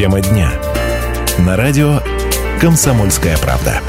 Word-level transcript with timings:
Тема 0.00 0.22
дня. 0.22 0.50
На 1.40 1.58
радио 1.58 2.00
«Комсомольская 2.58 3.36
правда». 3.36 3.82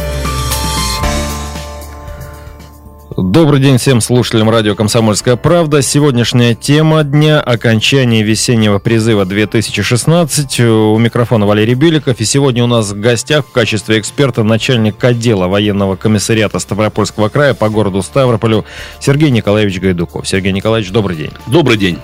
Добрый 3.15 3.61
день 3.61 3.77
всем 3.77 4.02
слушателям 4.02 4.50
радио 4.50 4.75
«Комсомольская 4.75 5.38
правда». 5.38 5.82
Сегодняшняя 5.82 6.54
тема 6.54 7.05
дня– 7.05 7.39
окончание 7.41 8.23
весеннего 8.23 8.79
призыва 8.79 9.23
2016. 9.23 10.59
У 10.59 10.97
микрофона 10.97 11.45
Валерий 11.45 11.75
Беликов. 11.75 12.20
И 12.20 12.25
сегодня 12.25 12.66
у 12.66 12.68
нас 12.68 12.91
в 12.91 13.00
гостях 13.00 13.46
в 13.46 13.52
качестве 13.54 13.98
эксперта 13.98 14.43
начальник 14.43 15.02
отдела 15.02 15.48
военного 15.48 15.96
комиссариата 15.96 16.59
Ставропольского 16.59 17.30
края 17.30 17.54
по 17.54 17.70
городу 17.70 18.02
Ставрополю 18.02 18.66
Сергей 19.00 19.30
Николаевич 19.30 19.80
Гайдуков. 19.80 20.28
Сергей 20.28 20.52
Николаевич, 20.52 20.91
добрый 20.91 21.16
день. 21.16 21.32
Добрый 21.48 21.78
день. 21.78 22.00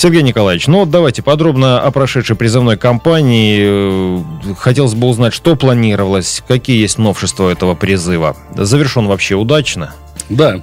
Сергей 0.00 0.22
Николаевич, 0.22 0.66
ну 0.66 0.86
давайте 0.86 1.20
подробно 1.20 1.78
о 1.78 1.90
прошедшей 1.90 2.34
призывной 2.34 2.78
кампании. 2.78 4.24
Хотелось 4.54 4.94
бы 4.94 5.06
узнать, 5.08 5.34
что 5.34 5.56
планировалось, 5.56 6.42
какие 6.48 6.80
есть 6.80 6.96
новшества 6.96 7.50
этого 7.50 7.74
призыва. 7.74 8.34
Завершен 8.54 9.06
вообще 9.06 9.34
удачно? 9.34 9.92
Да. 10.30 10.62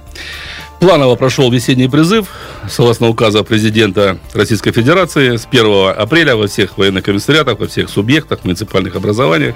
Планово 0.80 1.14
прошел 1.14 1.52
весенний 1.52 1.86
призыв, 1.86 2.26
согласно 2.68 3.06
указа 3.06 3.44
президента 3.44 4.18
Российской 4.34 4.72
Федерации, 4.72 5.36
с 5.36 5.46
1 5.46 5.90
апреля 5.96 6.34
во 6.34 6.48
всех 6.48 6.76
военных 6.76 7.04
комиссариатах, 7.04 7.60
во 7.60 7.68
всех 7.68 7.90
субъектах, 7.90 8.40
муниципальных 8.42 8.96
образованиях 8.96 9.54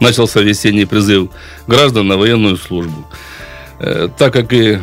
начался 0.00 0.40
весенний 0.40 0.86
призыв 0.86 1.28
граждан 1.68 2.08
на 2.08 2.16
военную 2.16 2.56
службу. 2.56 3.06
Э, 3.78 4.08
так 4.18 4.32
как 4.32 4.52
и 4.52 4.80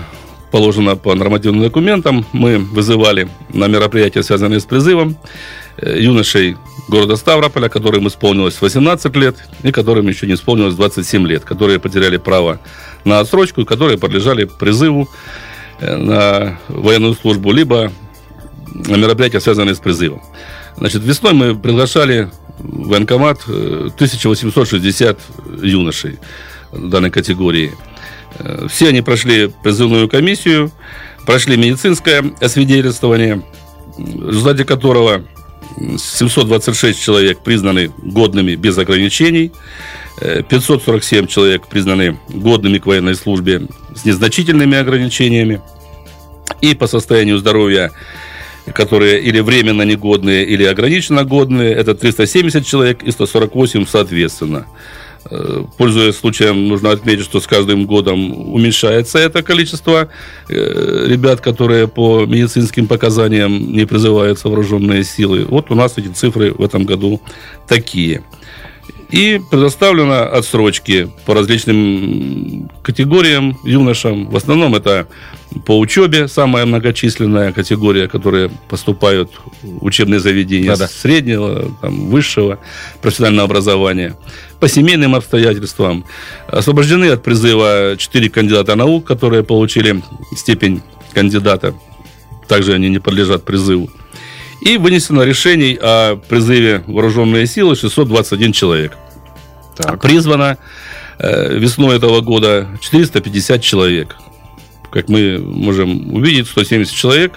положено 0.52 0.96
по 0.96 1.16
нормативным 1.16 1.64
документам, 1.64 2.26
мы 2.34 2.58
вызывали 2.58 3.30
на 3.54 3.68
мероприятия, 3.68 4.22
связанные 4.22 4.60
с 4.60 4.66
призывом, 4.66 5.18
э, 5.78 6.00
юношей 6.00 6.58
города 6.90 7.16
Ставрополя, 7.16 7.70
которым 7.70 8.08
исполнилось 8.08 8.62
18 8.62 9.16
лет 9.16 9.38
и 9.64 9.72
которым 9.72 10.08
еще 10.08 10.28
не 10.28 10.34
исполнилось 10.34 10.76
27 10.76 11.26
лет, 11.26 11.46
которые 11.46 11.80
потеряли 11.80 12.18
право 12.18 12.60
на 13.06 13.20
отсрочку, 13.20 13.66
которые 13.66 13.98
подлежали 13.98 14.44
призыву 14.46 15.10
э, 15.80 15.96
на 15.96 16.60
военную 16.68 17.16
службу, 17.16 17.52
либо 17.52 17.92
на 18.74 18.96
мероприятия, 18.98 19.40
связанные 19.40 19.76
с 19.76 19.80
призывом. 19.80 20.22
Значит, 20.78 21.04
весной 21.04 21.34
мы 21.34 21.56
приглашали 21.56 22.30
в 22.60 22.90
военкомат 22.90 23.44
1860 23.48 25.18
э, 25.18 25.66
юношей 25.66 26.20
данной 26.74 27.10
категории. 27.10 27.72
Э, 28.40 28.68
все 28.70 28.90
они 28.90 29.02
прошли 29.02 29.52
призывную 29.64 30.08
комиссию, 30.10 30.72
прошли 31.26 31.58
медицинское 31.58 32.24
освидетельствование, 32.40 33.44
в 33.98 34.30
результате 34.30 34.66
которого 34.66 35.24
726 35.98 37.02
человек 37.02 37.40
признаны 37.40 37.92
годными 37.98 38.56
без 38.56 38.78
ограничений, 38.78 39.52
547 40.20 41.28
человек 41.28 41.68
признаны 41.68 42.20
годными 42.30 42.78
к 42.78 42.86
военной 42.86 43.16
службе 43.16 43.68
с 43.96 44.06
незначительными 44.06 44.78
ограничениями. 44.78 45.62
И 46.60 46.76
по 46.76 46.88
состоянию 46.88 47.38
здоровья, 47.38 47.92
которые 48.74 49.22
или 49.22 49.40
временно 49.40 49.82
негодные, 49.84 50.46
или 50.46 50.64
ограниченно 50.64 51.24
годные, 51.24 51.74
это 51.74 51.96
370 51.96 52.66
человек 52.66 53.04
и 53.04 53.12
148 53.12 53.86
соответственно. 53.88 54.68
Э, 55.34 55.64
пользуясь 55.78 56.18
случаем, 56.18 56.68
нужно 56.68 56.92
отметить, 56.92 57.24
что 57.24 57.40
с 57.40 57.48
каждым 57.48 57.86
годом 57.86 58.54
уменьшается 58.54 59.18
это 59.18 59.42
количество 59.42 60.10
э, 60.50 61.06
ребят, 61.08 61.40
которые 61.40 61.88
по 61.88 62.26
медицинским 62.26 62.86
показаниям 62.86 63.72
не 63.72 63.86
призываются 63.86 64.50
вооруженные 64.50 65.06
силы. 65.06 65.46
Вот 65.46 65.72
у 65.72 65.76
нас 65.76 65.94
эти 65.98 66.10
цифры 66.10 66.52
в 66.52 66.62
этом 66.62 66.84
году 66.84 67.22
такие. 67.66 68.24
И 69.12 69.42
предоставлено 69.52 70.24
отсрочки 70.24 71.12
по 71.26 71.34
различным 71.34 72.72
категориям 72.82 73.58
юношам. 73.66 74.30
В 74.30 74.38
основном 74.38 74.74
это 74.74 75.08
по 75.66 75.78
учебе 75.78 76.30
самая 76.30 76.66
многочисленная 76.66 77.52
категория, 77.52 78.08
которые 78.08 78.50
поступают 78.70 79.30
в 79.62 79.84
учебные 79.84 80.22
заведения 80.22 80.70
Да-да. 80.70 80.88
среднего, 80.88 81.70
там, 81.82 82.10
высшего 82.10 82.60
профессионального 83.02 83.46
образования. 83.46 84.16
По 84.62 84.70
семейным 84.70 85.14
обстоятельствам 85.14 86.06
освобождены 86.48 87.06
от 87.10 87.22
призыва 87.22 87.96
4 87.98 88.30
кандидата 88.30 88.76
наук, 88.76 89.06
которые 89.06 89.44
получили 89.44 90.02
степень 90.38 90.82
кандидата. 91.14 91.74
Также 92.48 92.74
они 92.74 92.90
не 92.90 93.00
подлежат 93.00 93.44
призыву. 93.44 93.90
И 94.62 94.78
вынесено 94.78 95.24
решений 95.24 95.78
о 95.82 96.16
призыве 96.16 96.84
вооруженные 96.88 97.48
силы 97.48 97.76
621 97.76 98.54
человек. 98.54 98.98
Так. 99.82 100.02
Призвано 100.02 100.58
э, 101.20 101.58
весной 101.58 101.98
этого 101.98 102.22
года 102.22 102.68
450 102.82 103.62
человек. 103.62 104.16
Как 104.92 105.08
мы 105.08 105.40
можем 105.40 106.14
увидеть, 106.14 106.48
170 106.48 106.94
человек. 106.94 107.34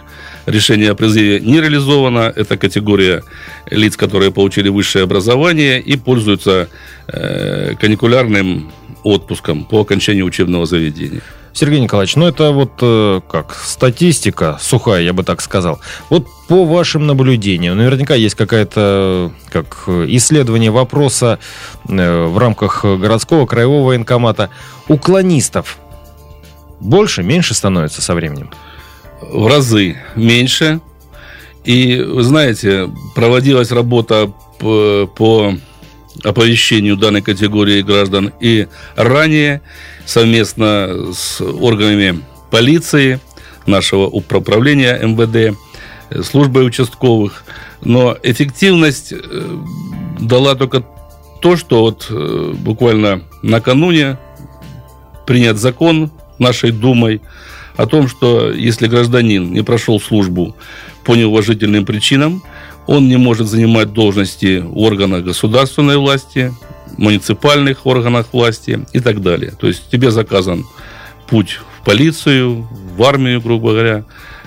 Решение 0.46 0.90
о 0.90 0.94
призыве 0.94 1.40
не 1.40 1.60
реализовано. 1.60 2.32
Это 2.34 2.56
категория 2.56 3.22
лиц, 3.70 3.96
которые 3.96 4.30
получили 4.32 4.68
высшее 4.68 5.04
образование 5.04 5.80
и 5.80 5.96
пользуются 5.96 6.68
э, 7.06 7.74
каникулярным 7.80 8.70
отпуском 9.04 9.64
по 9.64 9.80
окончании 9.80 10.22
учебного 10.22 10.66
заведения. 10.66 11.22
Сергей 11.54 11.80
Николаевич, 11.80 12.16
ну 12.16 12.26
это 12.26 12.50
вот 12.50 12.72
э, 12.82 13.20
как 13.30 13.54
статистика 13.54 14.58
сухая, 14.60 15.02
я 15.02 15.12
бы 15.12 15.22
так 15.22 15.40
сказал. 15.40 15.78
Вот 16.10 16.26
по 16.48 16.64
вашим 16.66 17.06
наблюдениям, 17.06 17.76
наверняка 17.76 18.16
есть 18.16 18.34
какая-то 18.34 19.32
как 19.50 19.84
исследование 19.86 20.72
вопроса 20.72 21.38
э, 21.88 22.24
в 22.26 22.36
рамках 22.38 22.84
городского 22.84 23.46
краевого 23.46 23.86
военкомата. 23.86 24.50
Уклонистов 24.88 25.78
больше, 26.80 27.22
меньше 27.22 27.54
становится 27.54 28.02
со 28.02 28.14
временем? 28.14 28.50
В 29.20 29.46
разы 29.46 29.96
меньше. 30.16 30.80
И, 31.64 31.98
вы 32.00 32.22
знаете, 32.22 32.90
проводилась 33.14 33.70
работа 33.70 34.30
по, 34.58 35.06
по 35.06 35.54
оповещению 36.22 36.96
данной 36.96 37.22
категории 37.22 37.82
граждан 37.82 38.32
и 38.40 38.68
ранее 38.96 39.62
совместно 40.06 41.12
с 41.12 41.40
органами 41.40 42.22
полиции, 42.50 43.20
нашего 43.66 44.06
управления 44.06 44.98
МВД, 45.02 45.56
службой 46.24 46.66
участковых. 46.66 47.44
Но 47.82 48.16
эффективность 48.22 49.12
э, 49.12 49.58
дала 50.20 50.54
только 50.54 50.84
то, 51.40 51.56
что 51.56 51.80
вот 51.80 52.06
э, 52.10 52.52
буквально 52.54 53.22
накануне 53.42 54.18
принят 55.26 55.58
закон 55.58 56.10
нашей 56.38 56.70
Думой 56.72 57.20
о 57.76 57.86
том, 57.86 58.08
что 58.08 58.52
если 58.52 58.86
гражданин 58.86 59.52
не 59.52 59.62
прошел 59.62 60.00
службу 60.00 60.56
по 61.04 61.14
неуважительным 61.16 61.84
причинам, 61.84 62.42
он 62.86 63.08
не 63.08 63.16
может 63.16 63.48
занимать 63.48 63.92
должности 63.92 64.60
в 64.60 64.78
органах 64.78 65.24
государственной 65.24 65.96
власти, 65.96 66.52
муниципальных 66.96 67.86
органах 67.86 68.26
власти 68.32 68.86
и 68.92 69.00
так 69.00 69.22
далее. 69.22 69.52
То 69.58 69.66
есть 69.66 69.90
тебе 69.90 70.10
заказан 70.10 70.64
путь 71.28 71.60
в 71.80 71.84
полицию, 71.84 72.68
в 72.96 73.02
армию, 73.02 73.40
грубо 73.40 73.72
говоря, 73.72 74.04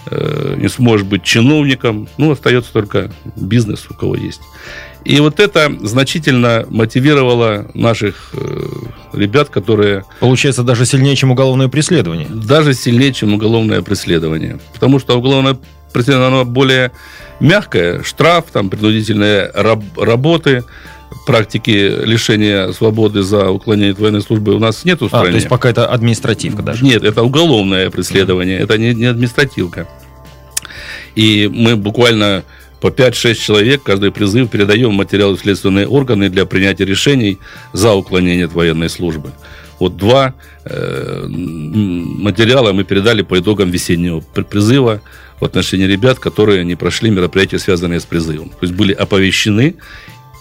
э, 0.09 0.56
не 0.58 0.70
сможешь 0.70 1.06
быть 1.06 1.24
чиновником, 1.24 2.08
ну, 2.18 2.31
остается 2.31 2.72
только 2.72 3.12
бизнес, 3.36 3.88
у 3.90 3.94
кого 3.94 4.16
есть. 4.16 4.42
И 5.04 5.19
вот 5.19 5.40
это 5.40 5.74
значительно 5.81 6.66
мотивировало 6.69 7.72
наших 7.74 8.31
э, 8.34 8.68
ребят, 9.14 9.50
которые... 9.50 10.04
Получается, 10.19 10.64
даже 10.64 10.86
сильнее, 10.86 11.16
чем 11.16 11.31
уголовное 11.31 11.69
преследование. 11.69 12.28
Даже 12.30 12.74
сильнее, 12.74 13.14
чем 13.14 13.34
уголовное 13.34 13.81
преследование. 13.81 14.59
Потому 14.74 15.00
что 15.00 15.18
уголовное 15.18 15.58
преследование, 15.94 16.28
оно 16.28 16.46
более 16.46 16.92
мягкое. 17.40 18.04
Штраф, 18.04 18.45
там, 18.51 18.69
принудительные 18.69 19.51
раб- 19.54 19.98
работы, 19.98 20.63
практики 21.25 22.06
лишения 22.06 22.72
свободы 22.72 23.22
за 23.22 23.50
уклонение 23.50 23.94
от 23.94 24.00
военной 24.00 24.22
службы 24.22 24.54
у 24.54 24.60
нас 24.60 24.86
нет 24.86 25.01
в 25.01 25.07
стране. 25.07 25.28
А, 25.28 25.31
то 25.31 25.36
есть 25.36 25.50
пока 25.50 25.69
это 25.69 25.88
административка 25.88 26.62
даже? 26.62 26.84
Нет, 26.84 27.04
это 27.04 27.24
уголовное 27.24 27.89
преследование, 27.89 28.60
это 28.60 28.78
не, 28.78 28.94
не 28.94 29.06
административка. 29.06 29.88
И 31.16 31.50
мы 31.51 31.75
буквально 31.75 32.44
по 32.80 32.88
5-6 32.88 33.36
человек 33.36 33.83
каждый 33.83 34.12
призыв 34.12 34.50
передаем 34.50 34.94
материалы 34.94 35.36
в 35.36 35.40
следственные 35.40 35.88
органы 35.88 36.30
для 36.30 36.45
принятия 36.45 36.86
решений 36.86 37.40
за 37.74 37.94
уклонение 37.94 38.45
от 38.45 38.54
военной 38.54 38.90
службы. 38.90 39.31
Вот 39.80 39.98
два 39.98 40.33
э, 40.66 41.25
материала 41.28 42.74
мы 42.74 42.83
передали 42.83 43.22
по 43.22 43.40
итогам 43.40 43.69
весеннего 43.69 44.22
призыва 44.22 45.01
в 45.39 45.45
отношении 45.45 45.86
ребят, 45.86 46.19
которые 46.19 46.63
не 46.63 46.75
прошли 46.75 47.10
мероприятия, 47.10 47.60
связанные 47.60 48.00
с 48.00 48.06
призывом. 48.06 48.50
То 48.50 48.57
есть 48.62 48.74
были 48.74 48.94
оповещены 48.94 49.75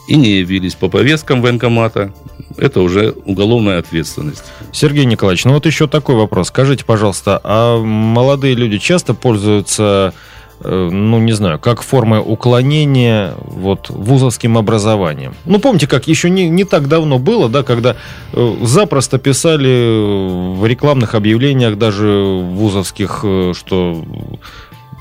и 0.09 0.17
не 0.17 0.39
явились 0.39 0.75
по 0.75 0.89
повесткам 0.89 1.43
военкомата, 1.43 2.13
это 2.57 2.81
уже 2.81 3.15
уголовная 3.25 3.79
ответственность. 3.79 4.45
Сергей 4.73 5.05
Николаевич, 5.05 5.45
ну 5.45 5.53
вот 5.53 5.67
еще 5.67 5.87
такой 5.87 6.15
вопрос. 6.15 6.49
Скажите, 6.49 6.85
пожалуйста, 6.85 7.41
а 7.43 7.79
молодые 7.79 8.55
люди 8.55 8.79
часто 8.79 9.15
пользуются 9.15 10.15
э, 10.61 10.89
ну, 10.91 11.19
не 11.19 11.33
знаю, 11.33 11.59
как 11.59 11.83
формы 11.83 12.21
уклонения 12.21 13.35
вот 13.41 13.91
вузовским 13.91 14.57
образованием. 14.57 15.35
Ну, 15.45 15.59
помните, 15.59 15.87
как 15.87 16.07
еще 16.07 16.31
не, 16.31 16.49
не 16.49 16.65
так 16.65 16.89
давно 16.89 17.19
было, 17.19 17.49
да, 17.49 17.63
когда 17.63 17.97
э, 18.33 18.57
запросто 18.63 19.19
писали 19.19 20.55
в 20.57 20.65
рекламных 20.65 21.15
объявлениях 21.15 21.77
даже 21.79 22.07
вузовских, 22.07 23.21
э, 23.25 23.53
что 23.57 24.05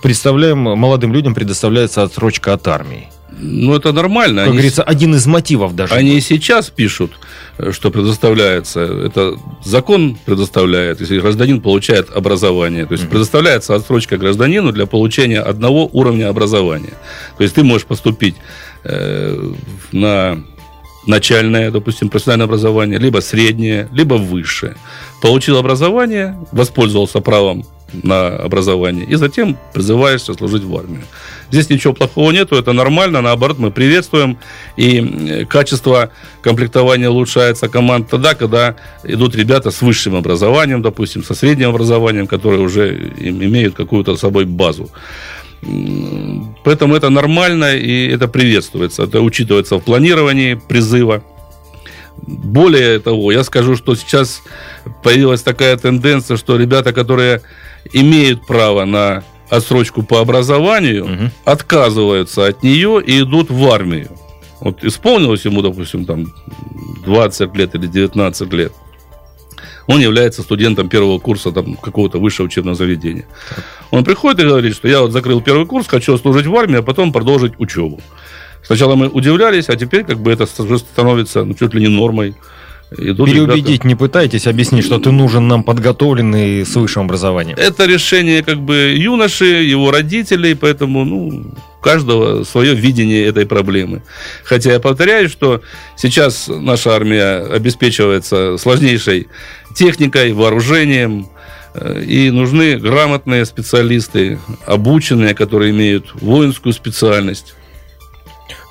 представляем, 0.06 0.60
молодым 0.60 1.14
людям 1.14 1.34
предоставляется 1.34 2.04
отсрочка 2.04 2.54
от 2.54 2.68
армии. 2.68 3.08
Ну, 3.40 3.76
это 3.76 3.92
нормально. 3.92 4.42
Как 4.42 4.50
Они 4.50 4.58
говорится, 4.58 4.84
один 4.84 5.16
из 5.16 5.26
мотивов 5.26 5.76
даже. 5.76 5.96
Они 5.96 6.16
и 6.18 6.22
сейчас 6.22 6.70
пишут, 6.70 7.14
э, 7.58 7.72
что 7.72 7.90
предоставляется. 7.90 8.82
Это 8.82 9.36
закон 9.64 10.16
предоставляет, 10.24 11.02
если 11.02 11.20
гражданин 11.20 11.60
получает 11.60 12.12
образование. 12.16 12.86
То 12.86 12.94
есть 12.94 13.10
предоставляется 13.10 13.74
отсрочка 13.74 14.18
гражданину 14.18 14.72
для 14.72 14.86
получения 14.86 15.40
одного 15.40 15.90
уровня 15.92 16.30
образования. 16.30 16.94
То 17.38 17.44
есть 17.44 17.56
ты 17.56 17.64
можешь 17.64 17.88
поступить 17.88 18.36
э, 18.84 19.54
на 19.92 20.38
начальное, 21.08 21.72
допустим, 21.72 22.10
профессиональное 22.10 22.46
образование, 22.46 23.00
либо 23.00 23.22
среднее, 23.22 23.90
либо 23.92 24.14
высшее. 24.14 24.76
Получил 25.24 25.58
образование, 25.58 26.38
воспользовался 26.52 27.22
правом 27.22 27.66
на 28.04 28.28
образование, 28.28 29.06
и 29.06 29.16
затем 29.16 29.58
призываешься 29.74 30.34
служить 30.34 30.64
в 30.64 30.76
армию. 30.78 31.04
Здесь 31.52 31.70
ничего 31.70 31.94
плохого 31.94 32.32
нету, 32.32 32.56
это 32.56 32.74
нормально, 32.74 33.22
наоборот, 33.22 33.60
мы 33.60 33.72
приветствуем, 33.72 34.38
и 34.78 35.46
качество 35.50 36.10
комплектования 36.42 37.10
улучшается 37.10 37.68
команд 37.68 38.10
тогда, 38.10 38.34
когда 38.34 38.76
идут 39.04 39.36
ребята 39.36 39.72
с 39.72 39.82
высшим 39.82 40.16
образованием, 40.16 40.82
допустим, 40.82 41.24
со 41.24 41.34
средним 41.34 41.70
образованием, 41.70 42.28
которые 42.28 42.62
уже 42.62 43.12
имеют 43.20 43.76
какую-то 43.76 44.16
с 44.16 44.20
собой 44.20 44.46
базу. 44.46 44.90
Поэтому 46.64 46.96
это 46.96 47.10
нормально 47.10 47.76
и 47.76 48.08
это 48.08 48.28
приветствуется. 48.28 49.04
Это 49.04 49.22
учитывается 49.22 49.78
в 49.78 49.82
планировании 49.82 50.54
призыва. 50.56 51.24
Более 52.18 53.00
того, 53.00 53.32
я 53.32 53.44
скажу, 53.44 53.76
что 53.76 53.96
сейчас 53.96 54.42
появилась 55.04 55.42
такая 55.42 55.76
тенденция, 55.78 56.38
что 56.38 56.58
ребята, 56.58 56.94
которые 56.94 57.42
имеют 57.94 58.46
право 58.46 58.86
на 58.86 59.24
отсрочку 59.50 60.04
по 60.04 60.20
образованию, 60.20 61.06
угу. 61.06 61.32
отказываются 61.46 62.48
от 62.48 62.64
нее 62.64 63.02
и 63.06 63.22
идут 63.22 63.50
в 63.50 63.72
армию. 63.72 64.10
Вот 64.60 64.84
исполнилось 64.84 65.46
ему, 65.46 65.62
допустим, 65.62 66.06
там 66.06 66.34
20 67.06 67.56
лет 67.56 67.76
или 67.76 67.88
19 67.88 68.54
лет. 68.54 68.74
Он 69.88 70.00
является 70.00 70.42
студентом 70.42 70.90
первого 70.90 71.20
курса 71.20 71.52
там, 71.52 71.76
какого-то 71.76 72.18
высшего 72.20 72.48
учебного 72.48 72.76
заведения. 72.76 73.28
Он 73.92 74.04
приходит 74.04 74.40
и 74.40 74.48
говорит, 74.48 74.76
что 74.76 74.88
я 74.88 75.02
вот 75.02 75.12
закрыл 75.12 75.42
первый 75.42 75.68
курс, 75.68 75.88
хочу 75.88 76.18
служить 76.18 76.48
в 76.48 76.56
армии, 76.56 76.80
а 76.80 76.82
потом 76.82 77.14
продолжить 77.14 77.54
учебу. 77.60 78.02
Сначала 78.64 78.96
мы 78.96 79.08
удивлялись, 79.08 79.70
а 79.70 79.76
теперь 79.76 80.04
как 80.04 80.20
бы 80.20 80.32
это 80.32 80.48
становится 80.48 81.44
ну, 81.44 81.54
чуть 81.54 81.74
ли 81.76 81.82
не 81.82 81.88
нормой. 81.88 82.36
Переубедить 82.90 83.68
ребята... 83.68 83.88
не 83.88 83.96
пытайтесь, 83.96 84.48
объяснить, 84.48 84.86
что 84.86 85.00
ты 85.00 85.12
нужен 85.12 85.48
нам 85.48 85.64
подготовленный 85.64 86.66
с 86.66 86.76
высшим 86.76 87.04
образованием. 87.04 87.58
Это 87.58 87.86
решение 87.86 88.44
как 88.44 88.60
бы 88.60 88.94
юноши, 88.96 89.46
его 89.46 89.92
родителей, 89.92 90.56
поэтому 90.56 91.04
ну, 91.04 91.28
у 91.80 91.82
каждого 91.82 92.44
свое 92.44 92.76
видение 92.76 93.26
этой 93.26 93.46
проблемы. 93.48 94.04
Хотя 94.44 94.74
я 94.74 94.80
повторяю, 94.80 95.30
что 95.30 95.62
сейчас 95.96 96.48
наша 96.48 96.96
армия 96.96 97.40
обеспечивается 97.52 98.58
сложнейшей 98.58 99.28
техникой, 99.76 100.34
вооружением, 100.34 101.28
э, 101.74 102.04
и 102.04 102.30
нужны 102.30 102.78
грамотные 102.78 103.46
специалисты, 103.46 104.40
обученные, 104.66 105.34
которые 105.34 105.72
имеют 105.72 106.14
воинскую 106.14 106.72
специальность. 106.72 107.56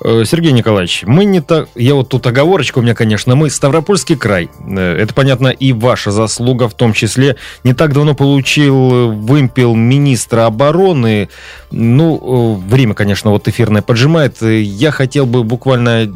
Э, 0.03 0.23
Сергей 0.25 0.51
Николаевич, 0.51 1.03
мы 1.05 1.25
не 1.25 1.41
так... 1.41 1.69
Я 1.75 1.95
вот 1.95 2.09
тут 2.09 2.25
оговорочка 2.27 2.79
у 2.79 2.81
меня, 2.81 2.95
конечно, 2.95 3.35
мы 3.35 3.49
Ставропольский 3.49 4.15
край. 4.15 4.49
Э, 4.65 4.97
это, 4.97 5.13
понятно, 5.13 5.47
и 5.47 5.73
ваша 5.73 6.11
заслуга 6.11 6.67
в 6.67 6.73
том 6.73 6.93
числе. 6.93 7.37
Не 7.63 7.73
так 7.73 7.93
давно 7.93 8.15
получил 8.15 9.11
вымпел 9.11 9.75
министра 9.75 10.45
обороны. 10.45 11.29
Ну, 11.71 12.59
э, 12.61 12.69
время, 12.69 12.93
конечно, 12.93 13.31
вот 13.31 13.47
эфирное 13.47 13.81
поджимает. 13.81 14.41
Я 14.41 14.91
хотел 14.91 15.25
бы 15.25 15.43
буквально 15.43 16.11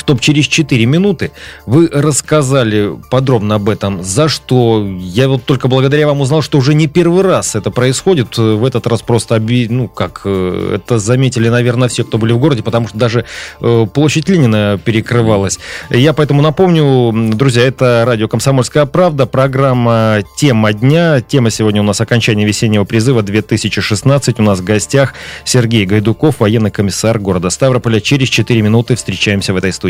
чтобы 0.00 0.20
через 0.20 0.46
4 0.46 0.86
минуты 0.86 1.30
вы 1.66 1.86
рассказали 1.92 2.98
подробно 3.10 3.56
об 3.56 3.68
этом, 3.68 4.02
за 4.02 4.28
что. 4.28 4.86
Я 4.98 5.28
вот 5.28 5.44
только 5.44 5.68
благодаря 5.68 6.06
вам 6.06 6.22
узнал, 6.22 6.40
что 6.40 6.56
уже 6.56 6.72
не 6.72 6.86
первый 6.86 7.22
раз 7.22 7.54
это 7.54 7.70
происходит. 7.70 8.38
В 8.38 8.64
этот 8.64 8.86
раз 8.86 9.02
просто, 9.02 9.34
оби... 9.36 9.66
ну, 9.68 9.88
как, 9.88 10.22
э, 10.24 10.76
это 10.76 10.98
заметили, 10.98 11.50
наверное, 11.50 11.88
все, 11.88 12.02
кто 12.04 12.16
были 12.16 12.32
в 12.32 12.38
городе, 12.38 12.62
потому 12.62 12.88
что 12.88 12.96
даже 12.96 13.26
э, 13.60 13.86
площадь 13.92 14.28
Ленина 14.28 14.80
перекрывалась. 14.82 15.58
Я 15.90 16.14
поэтому 16.14 16.40
напомню, 16.40 17.34
друзья, 17.34 17.64
это 17.64 18.04
радио 18.06 18.26
«Комсомольская 18.26 18.86
правда», 18.86 19.26
программа 19.26 20.20
«Тема 20.38 20.72
дня». 20.72 21.20
Тема 21.20 21.50
сегодня 21.50 21.82
у 21.82 21.84
нас 21.84 22.00
окончание 22.00 22.46
весеннего 22.46 22.84
призыва 22.84 23.22
2016. 23.22 24.40
У 24.40 24.42
нас 24.42 24.60
в 24.60 24.64
гостях 24.64 25.12
Сергей 25.44 25.84
Гайдуков, 25.84 26.40
военный 26.40 26.70
комиссар 26.70 27.18
города 27.18 27.50
Ставрополя. 27.50 28.00
Через 28.00 28.30
4 28.30 28.62
минуты 28.62 28.96
встречаемся 28.96 29.52
в 29.52 29.56
этой 29.56 29.74
студии. 29.74 29.89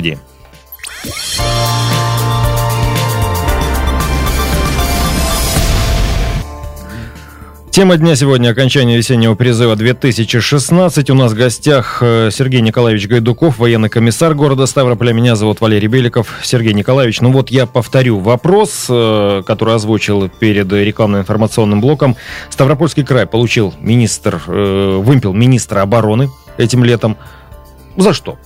Тема 7.71 7.97
дня 7.97 8.17
сегодня– 8.17 8.49
окончание 8.51 8.99
весеннего 8.99 9.37
призыва 9.37 9.77
2016. 9.77 11.09
У 11.11 11.15
нас 11.15 11.33
в 11.33 11.37
гостях 11.37 11.99
э, 12.03 12.31
Сергей 12.33 12.63
Николаевич 12.63 13.07
Гайдуков, 13.07 13.59
военный 13.59 13.89
комиссар 13.89 14.35
города 14.35 14.67
Ставрополя. 14.67 15.13
Меня 15.13 15.37
зовут 15.37 15.61
Валерий 15.61 15.87
Беликов. 15.87 16.41
Сергей 16.43 16.75
Николаевич, 16.75 17.21
ну 17.21 17.31
вот 17.31 17.51
я 17.51 17.67
повторю 17.67 18.19
вопрос, 18.19 18.87
э, 18.89 19.43
который 19.47 19.77
озвучил 19.77 20.29
перед 20.29 20.71
рекламно-информационным 20.73 21.81
блоком. 21.81 22.17
Ставропольский 22.51 23.05
край 23.05 23.27
получил 23.27 23.73
министр, 23.79 24.43
э, 24.49 24.97
вымпел 25.01 25.33
министра 25.33 25.83
обороны 25.83 26.29
этим 26.59 26.83
летом. 26.83 27.17
За 27.97 28.13
что? 28.13 28.37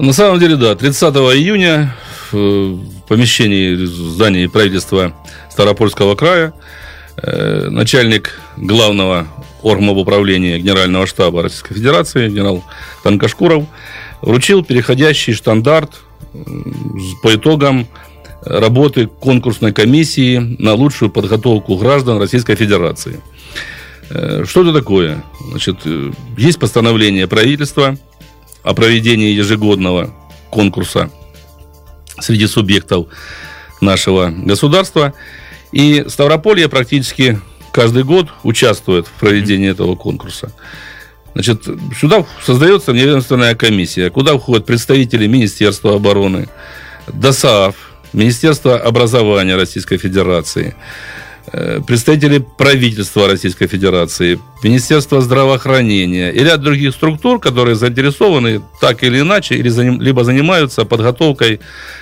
На 0.00 0.14
самом 0.14 0.40
деле, 0.40 0.56
да, 0.56 0.74
30 0.74 1.14
июня 1.14 1.94
в 2.32 2.78
помещении 3.06 3.74
здания 3.84 4.48
правительства 4.48 5.14
Ставропольского 5.50 6.14
края 6.14 6.54
э, 7.18 7.68
начальник 7.68 8.40
главного 8.56 9.26
органа 9.60 9.92
управления 9.92 10.58
Генерального 10.58 11.06
штаба 11.06 11.42
Российской 11.42 11.74
Федерации, 11.74 12.30
генерал 12.30 12.64
Танкашкуров, 13.02 13.66
вручил 14.22 14.64
переходящий 14.64 15.34
стандарт 15.34 16.00
по 17.22 17.34
итогам 17.34 17.86
работы 18.40 19.06
конкурсной 19.06 19.74
комиссии 19.74 20.38
на 20.38 20.72
лучшую 20.72 21.10
подготовку 21.10 21.76
граждан 21.76 22.18
Российской 22.18 22.54
Федерации. 22.54 23.20
Э, 24.08 24.44
что 24.48 24.62
это 24.62 24.72
такое? 24.72 25.22
Значит, 25.50 25.76
э, 25.84 26.10
есть 26.38 26.58
постановление 26.58 27.28
правительства– 27.28 27.98
о 28.62 28.74
проведении 28.74 29.32
ежегодного 29.32 30.14
конкурса 30.50 31.10
среди 32.18 32.46
субъектов 32.46 33.06
нашего 33.80 34.30
государства. 34.30 35.14
И 35.72 36.04
Ставрополье 36.08 36.68
практически 36.68 37.40
каждый 37.72 38.04
год 38.04 38.28
участвует 38.42 39.06
в 39.06 39.12
проведении 39.12 39.70
этого 39.70 39.94
конкурса. 39.94 40.52
Значит, 41.34 41.66
сюда 41.98 42.26
создается 42.44 42.92
неведомственная 42.92 43.54
комиссия, 43.54 44.10
куда 44.10 44.36
входят 44.36 44.66
представители 44.66 45.26
Министерства 45.28 45.94
обороны, 45.94 46.48
ДОСААФ, 47.06 47.76
Министерства 48.12 48.76
образования 48.76 49.54
Российской 49.54 49.96
Федерации, 49.96 50.74
представители 51.86 52.38
правительства 52.38 53.26
Российской 53.26 53.66
Федерации, 53.66 54.38
Министерства 54.62 55.20
здравоохранения 55.20 56.30
и 56.30 56.44
ряд 56.44 56.60
других 56.60 56.94
структур, 56.94 57.40
которые 57.40 57.74
заинтересованы 57.74 58.62
так 58.80 59.02
или 59.02 59.20
иначе, 59.20 59.56
или 59.56 59.68
заним, 59.68 60.00
либо 60.00 60.24
занимаются 60.24 60.84
подготовкой 60.84 61.60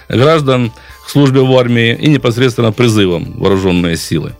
граждан 0.08 0.72
к 1.06 1.10
службе 1.10 1.40
в 1.40 1.56
армии 1.56 1.94
и 1.94 2.08
непосредственно 2.08 2.72
призывом 2.72 3.32
вооруженные 3.38 3.96
силы. 3.96 4.34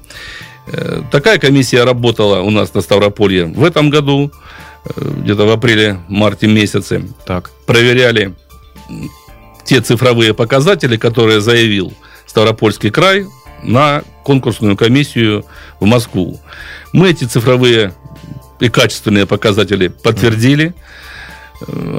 Э, 0.71 1.03
такая 1.11 1.38
комиссия 1.38 1.85
работала 1.85 2.41
у 2.41 2.50
нас 2.50 2.75
на 2.75 2.81
Ставрополье 2.81 3.47
в 3.47 3.65
этом 3.65 3.91
году, 3.91 4.31
э, 4.85 4.91
где-то 5.23 5.47
в 5.47 5.50
апреле-марте 5.50 6.47
месяце. 6.47 7.03
Так. 7.25 7.50
Проверяли 7.67 8.35
те 9.65 9.81
цифровые 9.81 10.35
показатели, 10.35 10.97
которые 10.97 11.41
заявил 11.41 11.93
Ставропольский 12.27 12.91
край 12.91 13.27
на 13.62 14.03
конкурсную 14.25 14.77
комиссию 14.77 15.45
в 15.81 15.87
Москву. 15.87 16.38
Мы 16.93 17.11
эти 17.11 17.25
цифровые 17.25 17.93
и 18.61 18.69
качественные 18.69 19.27
показатели 19.27 19.88
подтвердили. 19.88 20.75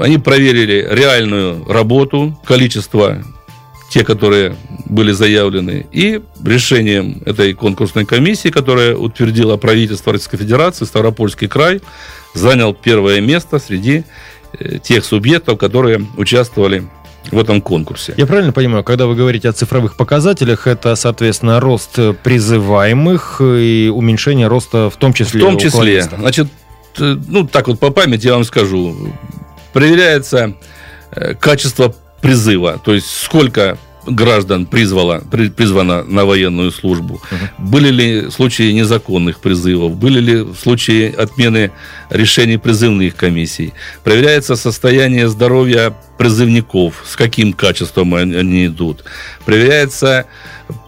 Они 0.00 0.18
проверили 0.18 0.86
реальную 0.90 1.64
работу, 1.66 2.38
количество 2.44 3.22
те, 3.90 4.04
которые 4.04 4.56
были 4.86 5.10
заявлены. 5.12 5.86
И 5.92 6.22
решением 6.44 7.22
этой 7.26 7.54
конкурсной 7.54 8.06
комиссии, 8.06 8.48
которая 8.48 8.94
утвердила 8.94 9.56
правительство 9.56 10.12
Российской 10.12 10.38
Федерации, 10.38 10.84
Ставропольский 10.84 11.48
край 11.48 11.80
занял 12.32 12.72
первое 12.72 13.20
место 13.20 13.58
среди 13.58 14.04
э, 14.52 14.78
тех 14.78 15.04
субъектов, 15.04 15.58
которые 15.58 16.06
участвовали 16.16 16.88
в 17.30 17.38
этом 17.38 17.60
конкурсе. 17.60 18.14
Я 18.16 18.26
правильно 18.26 18.52
понимаю, 18.52 18.82
когда 18.82 19.06
вы 19.06 19.14
говорите 19.14 19.48
о 19.48 19.52
цифровых 19.52 19.96
показателях, 19.96 20.66
это, 20.66 20.96
соответственно, 20.96 21.60
рост 21.60 21.98
призываемых 22.22 23.40
и 23.40 23.90
уменьшение 23.94 24.46
роста 24.46 24.90
в 24.90 24.96
том 24.96 25.12
числе 25.12 25.40
В 25.40 25.44
том 25.44 25.58
числе. 25.58 26.02
Значит, 26.02 26.48
э, 26.98 27.16
ну, 27.28 27.46
так 27.46 27.68
вот 27.68 27.78
по 27.78 27.90
памяти 27.90 28.26
я 28.26 28.34
вам 28.34 28.44
скажу. 28.44 28.96
Проверяется 29.72 30.54
э, 31.12 31.34
качество 31.34 31.94
призыва, 32.20 32.80
то 32.82 32.94
есть 32.94 33.10
сколько 33.10 33.78
граждан 34.06 34.66
призвало, 34.66 35.22
при, 35.30 35.48
призвано 35.48 36.04
на 36.04 36.24
военную 36.24 36.70
службу? 36.70 37.14
Угу. 37.14 37.68
Были 37.68 37.90
ли 37.90 38.30
случаи 38.30 38.72
незаконных 38.72 39.40
призывов? 39.40 39.96
Были 39.96 40.20
ли 40.20 40.46
случаи 40.60 41.14
отмены 41.14 41.72
решений 42.10 42.58
призывных 42.58 43.16
комиссий? 43.16 43.72
Проверяется 44.04 44.56
состояние 44.56 45.28
здоровья 45.28 45.94
призывников, 46.18 47.02
с 47.06 47.16
каким 47.16 47.52
качеством 47.52 48.14
они 48.14 48.66
идут. 48.66 49.04
Проверяется 49.44 50.26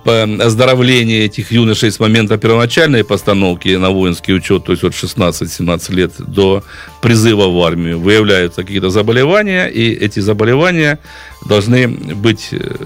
оздоровление 0.05 1.25
этих 1.25 1.53
юношей 1.53 1.91
с 1.91 2.01
момента 2.01 2.37
первоначальной 2.37 3.05
постановки 3.05 3.69
на 3.77 3.91
воинский 3.91 4.35
учет, 4.35 4.65
то 4.65 4.73
есть 4.73 4.85
от 4.85 4.93
16-17 4.93 5.95
лет 5.95 6.13
до 6.19 6.65
призыва 7.01 7.49
в 7.49 7.63
армию, 7.63 8.01
выявляются 8.01 8.63
какие-то 8.63 8.91
заболевания, 8.91 9.67
и 9.67 9.93
эти 9.93 10.21
заболевания 10.21 10.99
должны 11.47 11.89
быть 11.89 12.49
э, 12.53 12.77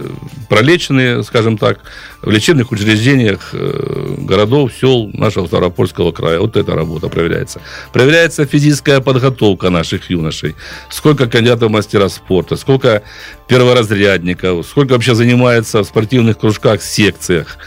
пролечены, 0.48 1.22
скажем 1.22 1.58
так, 1.58 1.80
в 2.22 2.30
лечебных 2.30 2.72
учреждениях 2.72 3.50
э, 3.52 4.14
городов, 4.18 4.72
сел 4.78 5.10
нашего 5.12 5.46
Ставропольского 5.46 6.12
края. 6.12 6.40
Вот 6.40 6.56
эта 6.56 6.74
работа 6.74 7.08
проверяется. 7.08 7.60
Проверяется 7.92 8.46
физическая 8.46 9.00
подготовка 9.00 9.70
наших 9.70 10.10
юношей. 10.10 10.54
Сколько 10.90 11.26
кандидатов 11.26 11.70
мастера 11.70 12.08
спорта, 12.08 12.56
сколько 12.56 13.02
перворазрядников, 13.48 14.66
сколько 14.66 14.92
вообще 14.92 15.14
занимается 15.14 15.82
в 15.82 15.86
спортивных 15.86 16.38
кружках, 16.38 16.82
секциях, 16.82 17.58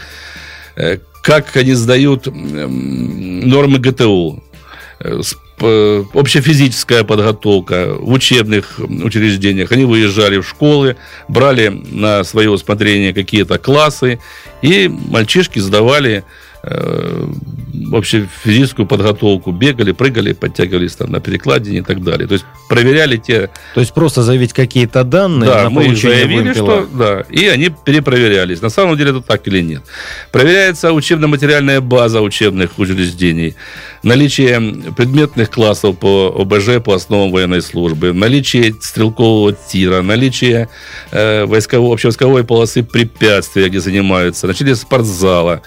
э, 0.76 0.98
как 1.22 1.56
они 1.56 1.74
сдают 1.74 2.26
нормы 2.26 3.78
ГТУ, 3.78 4.42
общефизическая 5.60 7.04
подготовка 7.04 7.94
в 7.98 8.12
учебных 8.12 8.78
учреждениях. 8.78 9.72
Они 9.72 9.84
выезжали 9.84 10.38
в 10.38 10.48
школы, 10.48 10.96
брали 11.28 11.68
на 11.68 12.24
свое 12.24 12.50
усмотрение 12.50 13.12
какие-то 13.14 13.58
классы, 13.58 14.20
и 14.62 14.88
мальчишки 14.88 15.58
сдавали 15.58 16.24
э, 16.62 17.26
вообще 17.90 18.28
физическую 18.42 18.86
подготовку, 18.86 19.52
бегали, 19.52 19.92
прыгали, 19.92 20.32
подтягивались 20.32 20.94
там 20.96 21.10
на 21.10 21.20
перекладине 21.20 21.78
и 21.78 21.82
так 21.82 22.02
далее. 22.02 22.26
То 22.26 22.34
есть 22.34 22.44
проверяли 22.68 23.16
те... 23.16 23.50
То 23.74 23.80
есть 23.80 23.92
просто 23.94 24.22
заявить 24.22 24.52
какие-то 24.52 25.04
данные 25.04 25.50
да, 25.50 25.64
на 25.64 25.70
мы 25.70 25.94
заявили, 25.94 26.42
вымпела. 26.42 26.82
что 26.82 26.88
да, 26.92 27.20
и 27.30 27.46
они 27.46 27.70
перепроверялись. 27.84 28.62
На 28.62 28.70
самом 28.70 28.96
деле 28.96 29.10
это 29.10 29.20
так 29.20 29.46
или 29.48 29.60
нет. 29.60 29.82
Проверяется 30.32 30.92
учебно-материальная 30.92 31.80
база 31.80 32.20
учебных 32.20 32.78
учреждений, 32.78 33.54
наличие 34.02 34.60
предметных 34.96 35.50
классов 35.50 35.98
по 35.98 36.34
ОБЖ, 36.38 36.82
по 36.84 36.94
основам 36.94 37.32
военной 37.32 37.62
службы, 37.62 38.12
наличие 38.12 38.74
стрелкового 38.80 39.52
тира, 39.52 40.02
наличие 40.02 40.68
э, 41.10 41.44
войсковой, 41.44 41.94
общевойсковой 41.94 42.44
полосы 42.44 42.82
препятствия, 42.82 43.68
где 43.68 43.80
занимаются, 43.80 44.46
наличие 44.46 44.76
спортзала, 44.76 45.62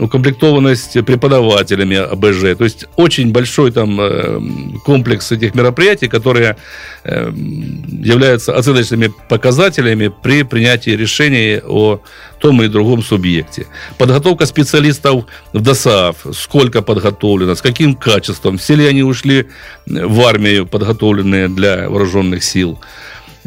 укомплектованность 0.00 1.04
преподавателями 1.04 1.96
АБЖ. 1.96 2.56
То 2.56 2.64
есть 2.64 2.86
очень 2.96 3.32
большой 3.32 3.72
там 3.72 4.00
э, 4.00 4.40
комплекс 4.84 5.32
этих 5.32 5.54
мероприятий, 5.54 6.08
которые 6.08 6.56
э, 7.04 7.32
являются 7.32 8.56
оценочными 8.56 9.10
показателями 9.28 10.12
при 10.22 10.44
принятии 10.44 10.90
решений 10.90 11.60
о 11.66 12.00
том 12.38 12.62
или 12.62 12.68
другом 12.68 13.02
субъекте. 13.02 13.66
Подготовка 13.98 14.46
специалистов 14.46 15.24
в 15.52 15.60
ДОСААФ, 15.60 16.26
сколько 16.32 16.82
подготовлено, 16.82 17.54
с 17.54 17.62
каким 17.62 17.94
качеством, 17.94 18.58
все 18.58 18.76
ли 18.76 18.86
они 18.86 19.02
ушли 19.02 19.48
в 19.86 20.20
армию, 20.20 20.66
подготовленные 20.66 21.48
для 21.48 21.88
вооруженных 21.88 22.44
сил. 22.44 22.78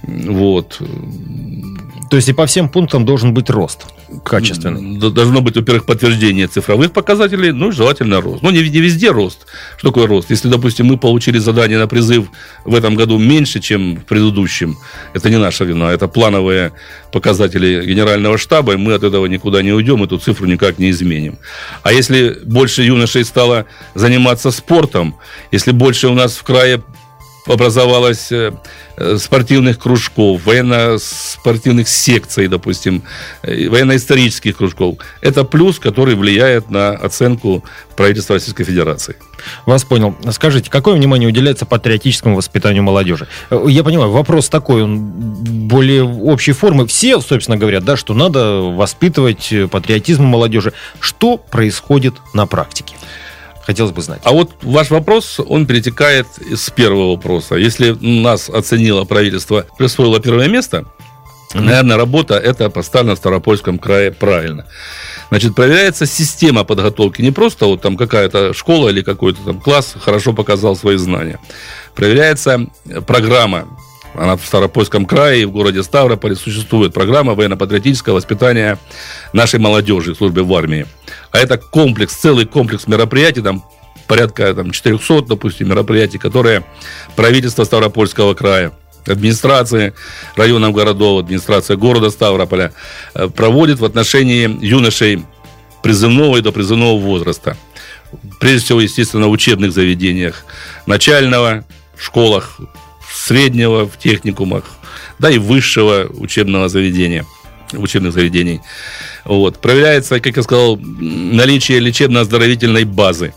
Вот. 0.04 0.82
То 2.12 2.18
есть 2.18 2.28
и 2.28 2.34
по 2.34 2.46
всем 2.46 2.68
пунктам 2.68 3.06
должен 3.06 3.34
быть 3.34 3.50
рост 3.50 3.86
качественный. 4.26 4.98
Должно 4.98 5.40
быть, 5.40 5.56
во-первых, 5.56 5.86
подтверждение 5.86 6.48
цифровых 6.48 6.92
показателей, 6.92 7.54
ну 7.54 7.70
и 7.70 7.72
желательно 7.72 8.20
рост. 8.20 8.42
Ну, 8.44 8.50
не, 8.50 8.68
не 8.70 8.82
везде 8.82 9.12
рост. 9.12 9.48
Что 9.78 9.88
такое 9.88 10.08
рост? 10.08 10.30
Если, 10.30 10.50
допустим, 10.50 10.88
мы 10.88 10.98
получили 10.98 11.38
задание 11.38 11.80
на 11.80 11.88
призыв 11.88 12.26
в 12.66 12.76
этом 12.76 12.96
году 12.96 13.18
меньше, 13.18 13.62
чем 13.62 13.96
в 13.96 14.04
предыдущем, 14.04 14.78
это 15.14 15.30
не 15.30 15.38
наша 15.38 15.64
вина, 15.64 15.90
это 15.90 16.10
плановые 16.10 16.74
показатели 17.14 17.86
генерального 17.86 18.38
штаба, 18.38 18.74
и 18.74 18.76
мы 18.76 18.94
от 18.94 19.04
этого 19.04 19.26
никуда 19.28 19.62
не 19.62 19.72
уйдем, 19.72 20.04
эту 20.04 20.18
цифру 20.18 20.48
никак 20.48 20.80
не 20.80 20.90
изменим. 20.90 21.38
А 21.82 21.94
если 21.94 22.40
больше 22.44 22.84
юношей 22.84 23.24
стало 23.24 23.68
заниматься 23.96 24.52
спортом, 24.52 25.16
если 25.54 25.72
больше 25.72 26.10
у 26.10 26.14
нас 26.14 26.36
в 26.36 26.44
крае 26.44 26.82
образовалось 27.46 28.32
э, 28.32 28.52
спортивных 29.18 29.80
кружков, 29.80 30.46
военно-спортивных 30.46 31.88
секций, 31.88 32.48
допустим, 32.48 33.04
э, 33.44 33.68
военно-исторических 33.68 34.58
кружков. 34.58 34.98
Это 35.22 35.44
плюс, 35.44 35.80
который 35.80 36.16
влияет 36.16 36.70
на 36.70 36.92
оценку 36.92 37.64
правительства 37.96 38.36
Российской 38.36 38.64
Федерации. 38.64 39.16
Вас 39.66 39.84
понял. 39.84 40.16
Скажите, 40.32 40.70
какое 40.70 40.96
внимание 40.96 41.28
уделяется 41.28 41.66
патриотическому 41.66 42.36
воспитанию 42.36 42.84
молодежи? 42.84 43.28
Э, 43.50 43.64
я 43.68 43.84
понимаю, 43.84 44.12
вопрос 44.12 44.50
такой, 44.50 44.84
он 44.84 45.00
более 45.00 46.04
общей 46.04 46.52
формы. 46.52 46.86
Все, 46.86 47.20
собственно, 47.22 47.58
говорят, 47.58 47.84
да, 47.84 47.98
что 47.98 48.14
надо 48.14 48.62
воспитывать 48.62 49.52
патриотизм 49.72 50.24
молодежи. 50.24 50.74
Что 51.00 51.38
происходит 51.38 52.16
на 52.34 52.46
практике? 52.46 52.96
Хотелось 53.66 53.92
бы 53.92 54.02
знать. 54.02 54.22
А 54.24 54.32
вот 54.32 54.52
ваш 54.64 54.90
вопрос, 54.90 55.40
он 55.40 55.66
перетекает 55.66 56.28
с 56.54 56.70
первого 56.72 57.12
вопроса. 57.12 57.56
Если 57.56 57.92
нас 58.00 58.50
оценило 58.50 59.04
правительство, 59.06 59.66
присвоило 59.78 60.20
первое 60.20 60.48
место. 60.48 60.86
Наверное, 61.54 61.98
работа 61.98 62.36
это 62.36 62.70
поставлена 62.70 63.16
в 63.16 63.18
Ставропольском 63.18 63.78
крае 63.78 64.12
правильно. 64.12 64.66
Значит, 65.30 65.56
проверяется 65.56 66.06
система 66.06 66.64
подготовки. 66.64 67.22
Не 67.22 67.32
просто 67.32 67.66
вот 67.66 67.82
там 67.82 67.98
какая-то 67.98 68.54
школа 68.54 68.90
или 68.90 69.02
какой-то 69.02 69.40
там 69.44 69.60
класс 69.60 69.96
хорошо 70.00 70.34
показал 70.34 70.76
свои 70.76 70.98
знания. 70.98 71.40
Проверяется 71.96 72.68
программа 73.06 73.68
она 74.14 74.36
в 74.36 74.46
Старопольском 74.46 75.06
крае 75.06 75.44
и 75.44 75.46
в 75.46 75.52
городе 75.52 75.84
Ставрополе 75.84 76.36
существует 76.36 76.94
программа 76.94 77.34
военно-патриотического 77.34 78.16
воспитания 78.16 78.78
нашей 79.34 79.60
молодежи 79.60 80.14
в 80.14 80.18
службе 80.18 80.42
в 80.42 80.54
армии. 80.54 80.86
А 81.32 81.40
это 81.40 81.58
комплекс, 81.58 82.16
целый 82.16 82.46
комплекс 82.46 82.88
мероприятий, 82.88 83.42
там 83.42 83.64
порядка 84.08 84.54
там, 84.54 84.72
400, 84.72 85.22
допустим, 85.22 85.70
мероприятий, 85.70 86.18
которые 86.18 86.66
правительство 87.16 87.64
Ставропольского 87.64 88.34
края, 88.34 88.74
администрации 89.08 89.94
районов 90.36 90.74
городов, 90.74 91.24
администрация 91.24 91.78
города 91.78 92.10
Ставрополя 92.10 92.74
э, 93.14 93.30
проводит 93.30 93.80
в 93.80 93.86
отношении 93.86 94.58
юношей 94.64 95.24
призывного 95.82 96.38
и 96.38 96.42
допризывного 96.42 97.00
возраста. 97.00 97.58
Прежде 98.40 98.66
всего, 98.66 98.82
естественно, 98.82 99.28
в 99.28 99.32
учебных 99.32 99.72
заведениях 99.72 100.46
начального, 100.86 101.64
школах, 101.98 102.60
среднего 103.14 103.88
в 103.88 103.98
техникумах, 103.98 104.66
да 105.20 105.30
и 105.30 105.38
высшего 105.38 106.08
учебного 106.14 106.70
заведения, 106.70 107.26
учебных 107.74 108.14
заведений. 108.14 108.62
Вот. 109.26 109.60
Проверяется, 109.60 110.20
как 110.20 110.38
я 110.38 110.44
сказал, 110.44 110.78
наличие 110.78 111.80
лечебно-оздоровительной 111.80 112.86
базы, 112.86 113.34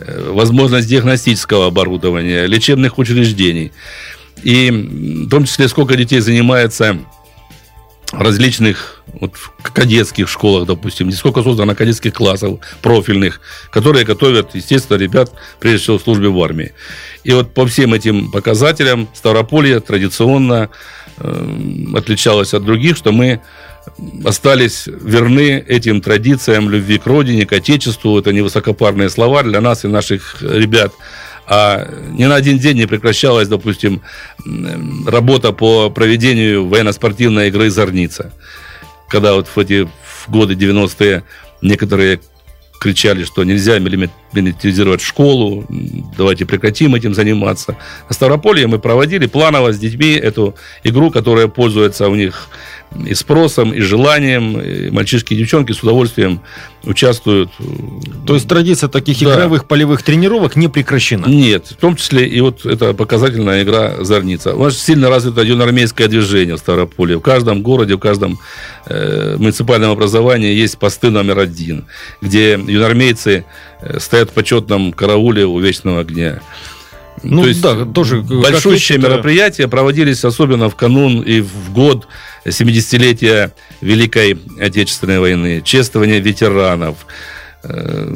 э, 0.00 0.30
возможность 0.30 0.88
диагностического 0.88 1.66
оборудования, 1.66 2.46
лечебных 2.46 2.98
учреждений. 2.98 3.72
И 4.42 4.70
в 4.70 5.28
том 5.28 5.44
числе, 5.44 5.68
сколько 5.68 5.96
детей 5.96 6.20
занимается 6.20 6.98
различных 8.12 9.02
вот, 9.20 9.34
кадетских 9.62 10.28
школах, 10.28 10.66
допустим, 10.66 11.12
сколько 11.12 11.42
создано 11.42 11.74
кадетских 11.74 12.14
классов 12.14 12.60
профильных, 12.80 13.40
которые 13.70 14.04
готовят, 14.04 14.54
естественно, 14.54 14.96
ребят, 14.96 15.32
прежде 15.60 15.78
всего, 15.82 15.98
в 15.98 16.02
службе 16.02 16.28
в 16.28 16.42
армии. 16.42 16.72
И 17.24 17.32
вот 17.32 17.52
по 17.52 17.66
всем 17.66 17.94
этим 17.94 18.30
показателям 18.30 19.08
Ставрополье 19.14 19.80
традиционно 19.80 20.70
э, 21.18 21.46
отличалось 21.94 22.54
от 22.54 22.64
других, 22.64 22.96
что 22.96 23.12
мы 23.12 23.40
остались 24.24 24.86
верны 24.86 25.64
этим 25.66 26.00
традициям 26.00 26.70
любви 26.70 26.98
к 26.98 27.06
родине, 27.06 27.46
к 27.46 27.52
отечеству. 27.52 28.18
Это 28.18 28.32
не 28.32 28.42
высокопарные 28.42 29.10
слова 29.10 29.42
для 29.42 29.60
нас 29.60 29.84
и 29.84 29.88
наших 29.88 30.42
ребят. 30.42 30.92
А 31.50 31.88
ни 32.12 32.24
на 32.24 32.34
один 32.34 32.58
день 32.58 32.76
не 32.76 32.86
прекращалась, 32.86 33.48
допустим, 33.48 34.02
работа 35.06 35.52
по 35.52 35.88
проведению 35.88 36.66
военно-спортивной 36.66 37.48
игры 37.48 37.70
«Зорница». 37.70 38.32
когда 39.08 39.34
вот 39.34 39.48
в 39.48 39.58
эти 39.58 39.88
в 40.04 40.30
годы 40.30 40.54
90-е 40.54 41.24
некоторые 41.62 42.20
кричали, 42.80 43.24
что 43.24 43.42
нельзя 43.42 43.78
милитаризировать 43.78 45.00
школу, 45.00 45.66
давайте 46.16 46.46
прекратим 46.46 46.94
этим 46.94 47.14
заниматься. 47.14 47.76
На 48.08 48.14
Ставрополье 48.14 48.66
мы 48.66 48.78
проводили 48.78 49.26
планово 49.26 49.72
с 49.72 49.78
детьми 49.78 50.12
эту 50.12 50.54
игру, 50.84 51.10
которая 51.10 51.48
пользуется 51.48 52.08
у 52.08 52.14
них 52.14 52.48
и 53.06 53.14
спросом, 53.14 53.72
и 53.72 53.80
желанием. 53.80 54.60
И 54.60 54.90
мальчишки 54.90 55.34
и 55.34 55.36
девчонки 55.36 55.72
с 55.72 55.82
удовольствием 55.82 56.40
участвуют. 56.84 57.50
То 58.26 58.34
есть 58.34 58.48
традиция 58.48 58.88
таких 58.88 59.18
да. 59.20 59.34
игровых 59.34 59.66
полевых 59.66 60.02
тренировок 60.02 60.56
не 60.56 60.68
прекращена? 60.68 61.26
Нет, 61.26 61.66
в 61.66 61.76
том 61.76 61.96
числе 61.96 62.26
и 62.26 62.40
вот 62.40 62.64
это 62.64 62.94
показательная 62.94 63.62
игра 63.62 64.02
«Зорница». 64.04 64.54
У 64.54 64.64
нас 64.64 64.78
сильно 64.78 65.10
развито 65.10 65.42
юноармейское 65.42 66.08
движение 66.08 66.56
в 66.56 66.58
Ставрополе. 66.58 67.16
В 67.16 67.20
каждом 67.20 67.62
городе, 67.62 67.96
в 67.96 67.98
каждом 67.98 68.38
э, 68.86 69.36
муниципальном 69.38 69.90
образовании 69.90 70.54
есть 70.54 70.78
посты 70.78 71.10
номер 71.10 71.38
один, 71.38 71.86
где 72.20 72.52
юноармейцы 72.52 73.44
э, 73.80 73.98
стоят 74.00 74.30
в 74.30 74.32
почетном 74.32 74.92
карауле 74.92 75.46
у 75.46 75.58
вечного 75.58 76.00
огня. 76.00 76.40
Ну, 77.22 77.42
То 77.42 77.48
есть 77.48 77.60
да, 77.60 77.84
тоже 77.84 78.20
большущие 78.22 78.98
мероприятия 78.98 79.68
проводились 79.68 80.24
особенно 80.24 80.68
в 80.70 80.76
канун 80.76 81.22
и 81.22 81.40
в 81.40 81.72
год 81.72 82.08
70-летия 82.44 83.52
Великой 83.80 84.38
Отечественной 84.60 85.20
войны, 85.20 85.62
чествование 85.64 86.20
ветеранов. 86.20 87.06
Э, 87.62 88.12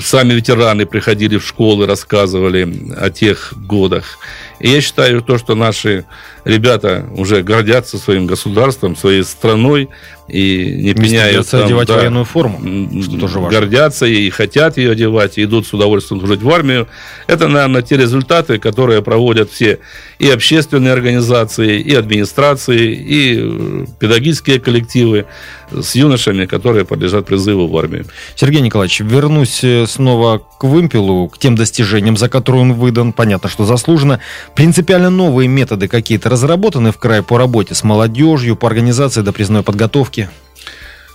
сами 0.00 0.32
ветераны 0.32 0.86
приходили 0.86 1.36
в 1.36 1.46
школы, 1.46 1.86
рассказывали 1.86 2.92
о 2.96 3.10
тех 3.10 3.54
годах. 3.56 4.18
И 4.60 4.68
я 4.68 4.80
считаю 4.80 5.22
то, 5.22 5.38
что 5.38 5.54
наши 5.54 6.04
ребята 6.44 7.06
уже 7.16 7.42
гордятся 7.42 7.98
своим 7.98 8.26
государством, 8.26 8.96
своей 8.96 9.24
страной 9.24 9.88
и 10.28 10.72
не 10.82 10.94
меняют... 10.94 11.48
Там, 11.50 11.64
одевать 11.64 11.88
да, 11.88 11.96
военную 11.96 12.24
форму, 12.24 12.58
что 13.02 13.18
тоже 13.18 13.38
важно. 13.38 13.60
Гордятся 13.60 14.06
и 14.06 14.30
хотят 14.30 14.78
ее 14.78 14.92
одевать, 14.92 15.38
и 15.38 15.44
идут 15.44 15.66
с 15.66 15.74
удовольствием 15.74 16.20
служить 16.20 16.42
в 16.42 16.50
армию. 16.50 16.88
Это, 17.26 17.48
наверное, 17.48 17.82
те 17.82 17.96
результаты, 17.96 18.58
которые 18.58 19.02
проводят 19.02 19.50
все 19.50 19.80
и 20.18 20.30
общественные 20.30 20.92
организации, 20.92 21.80
и 21.80 21.94
администрации, 21.94 22.94
и 22.94 23.38
э, 23.38 23.86
педагогические 23.98 24.60
коллективы 24.60 25.26
с 25.70 25.94
юношами, 25.94 26.46
которые 26.46 26.84
подлежат 26.84 27.26
призыву 27.26 27.66
в 27.66 27.76
армию. 27.76 28.06
Сергей 28.36 28.60
Николаевич, 28.60 29.00
вернусь 29.00 29.62
э, 29.62 29.86
снова 29.86 30.38
к 30.58 30.64
вымпелу, 30.64 31.28
к 31.28 31.38
тем 31.38 31.56
достижениям, 31.56 32.16
за 32.16 32.28
которые 32.28 32.62
он 32.62 32.74
выдан, 32.74 33.12
понятно, 33.12 33.48
что 33.48 33.64
заслуженно. 33.64 34.20
Принципиально 34.54 35.10
новые 35.10 35.48
методы 35.48 35.88
какие-то 35.88 36.30
разработаны 36.30 36.92
в 36.92 36.98
крае 36.98 37.22
по 37.22 37.38
работе 37.38 37.74
с 37.74 37.82
молодежью, 37.82 38.56
по 38.56 38.68
организации 38.68 39.22
до 39.22 39.32
призной 39.32 39.62
подготовки? 39.62 40.13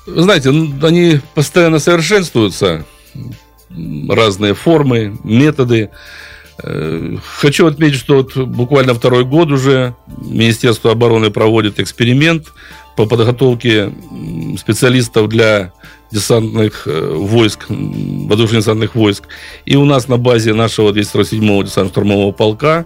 Вы 0.05 0.21
знаете, 0.23 0.49
они 0.49 1.19
постоянно 1.35 1.79
совершенствуются. 1.79 2.85
Разные 4.09 4.55
формы, 4.55 5.17
методы. 5.23 5.89
Э, 6.63 7.15
хочу 7.23 7.67
отметить, 7.67 7.99
что 7.99 8.15
вот 8.15 8.35
буквально 8.35 8.93
второй 8.93 9.23
год 9.25 9.51
уже 9.51 9.95
Министерство 10.07 10.91
обороны 10.91 11.29
проводит 11.29 11.79
эксперимент 11.79 12.51
по 12.97 13.05
подготовке 13.05 13.93
специалистов 14.57 15.29
для 15.29 15.71
десантных 16.11 16.87
э, 16.87 17.13
войск, 17.15 17.65
воздушно-десантных 17.69 18.95
войск. 18.95 19.25
И 19.65 19.75
у 19.75 19.85
нас 19.85 20.07
на 20.07 20.17
базе 20.17 20.53
нашего 20.53 20.91
247-го 20.91 21.63
десантно-штурмового 21.63 22.33
полка 22.33 22.85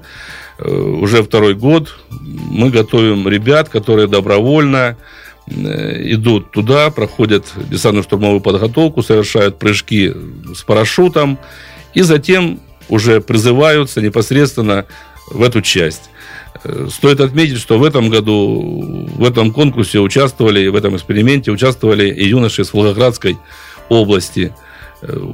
э, 0.59 0.69
уже 0.69 1.23
второй 1.23 1.55
год 1.55 1.95
мы 2.09 2.69
готовим 2.69 3.27
ребят, 3.27 3.69
которые 3.69 4.07
добровольно 4.07 4.97
идут 5.47 6.51
туда, 6.51 6.89
проходят 6.89 7.45
десантно-штурмовую 7.55 8.39
подготовку, 8.39 9.03
совершают 9.03 9.59
прыжки 9.59 10.13
с 10.55 10.63
парашютом 10.63 11.37
и 11.93 12.01
затем 12.01 12.59
уже 12.89 13.21
призываются 13.21 14.01
непосредственно 14.01 14.85
в 15.29 15.41
эту 15.43 15.61
часть. 15.61 16.09
Стоит 16.89 17.19
отметить, 17.19 17.57
что 17.57 17.77
в 17.77 17.83
этом 17.83 18.09
году 18.09 19.07
в 19.15 19.23
этом 19.23 19.51
конкурсе 19.51 19.99
участвовали, 19.99 20.67
в 20.67 20.75
этом 20.75 20.95
эксперименте 20.95 21.51
участвовали 21.51 22.09
и 22.09 22.27
юноши 22.27 22.61
из 22.61 22.73
Волгоградской 22.73 23.37
области. 23.89 24.53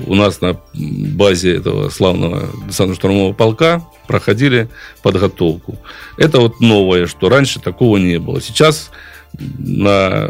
У 0.08 0.16
нас 0.16 0.42
на 0.42 0.60
базе 0.74 1.56
этого 1.56 1.90
славного 1.90 2.50
десантно-штурмового 2.68 3.34
полка 3.34 3.86
проходили 4.08 4.70
подготовку. 5.04 5.78
Это 6.18 6.40
вот 6.40 6.60
новое, 6.60 7.06
что 7.06 7.30
раньше 7.30 7.60
такого 7.60 7.98
не 7.98 8.18
было. 8.18 8.42
Сейчас 8.42 8.90
на 9.38 10.30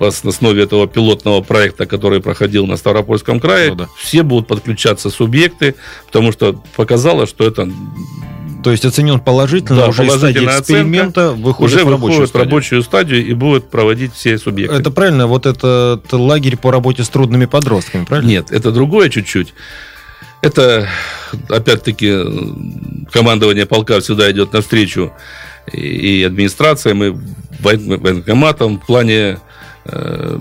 на 0.00 0.06
основе 0.06 0.62
этого 0.62 0.88
пилотного 0.88 1.42
проекта, 1.42 1.84
который 1.84 2.22
проходил 2.22 2.66
на 2.66 2.78
Ставропольском 2.78 3.38
крае, 3.38 3.70
ну, 3.70 3.74
да. 3.76 3.88
все 3.98 4.22
будут 4.22 4.46
подключаться 4.46 5.10
субъекты, 5.10 5.74
потому 6.06 6.32
что 6.32 6.58
показалось, 6.74 7.28
что 7.28 7.46
это 7.46 7.70
то 8.62 8.70
есть 8.72 8.84
оценен 8.84 9.20
положительно, 9.20 9.80
да, 9.80 9.88
уже 9.88 10.04
из 10.04 10.14
стадии 10.14 10.44
эксперимента 10.44 11.32
выходит 11.32 11.76
уже 11.76 11.84
в 11.84 11.88
рабочую, 11.88 12.10
выходит 12.10 12.28
стадию. 12.28 12.44
рабочую 12.44 12.82
стадию 12.82 13.26
и 13.26 13.32
будет 13.32 13.70
проводить 13.70 14.12
все 14.14 14.38
субъекты. 14.38 14.76
Это 14.76 14.90
правильно? 14.90 15.26
Вот 15.26 15.46
этот 15.46 16.12
лагерь 16.12 16.56
по 16.56 16.70
работе 16.70 17.02
с 17.02 17.08
трудными 17.08 17.46
подростками, 17.46 18.04
правильно? 18.04 18.28
Нет, 18.28 18.50
это 18.50 18.70
другое 18.70 19.08
чуть-чуть. 19.08 19.54
Это, 20.42 20.88
опять-таки, 21.48 22.18
командование 23.12 23.66
полка 23.66 24.00
всегда 24.00 24.30
идет 24.30 24.52
навстречу 24.52 25.12
и 25.72 26.22
администрация, 26.22 26.94
мы 26.94 27.18
военкоматом 27.60 28.78
в 28.78 28.86
плане 28.86 29.38
э, 29.84 30.38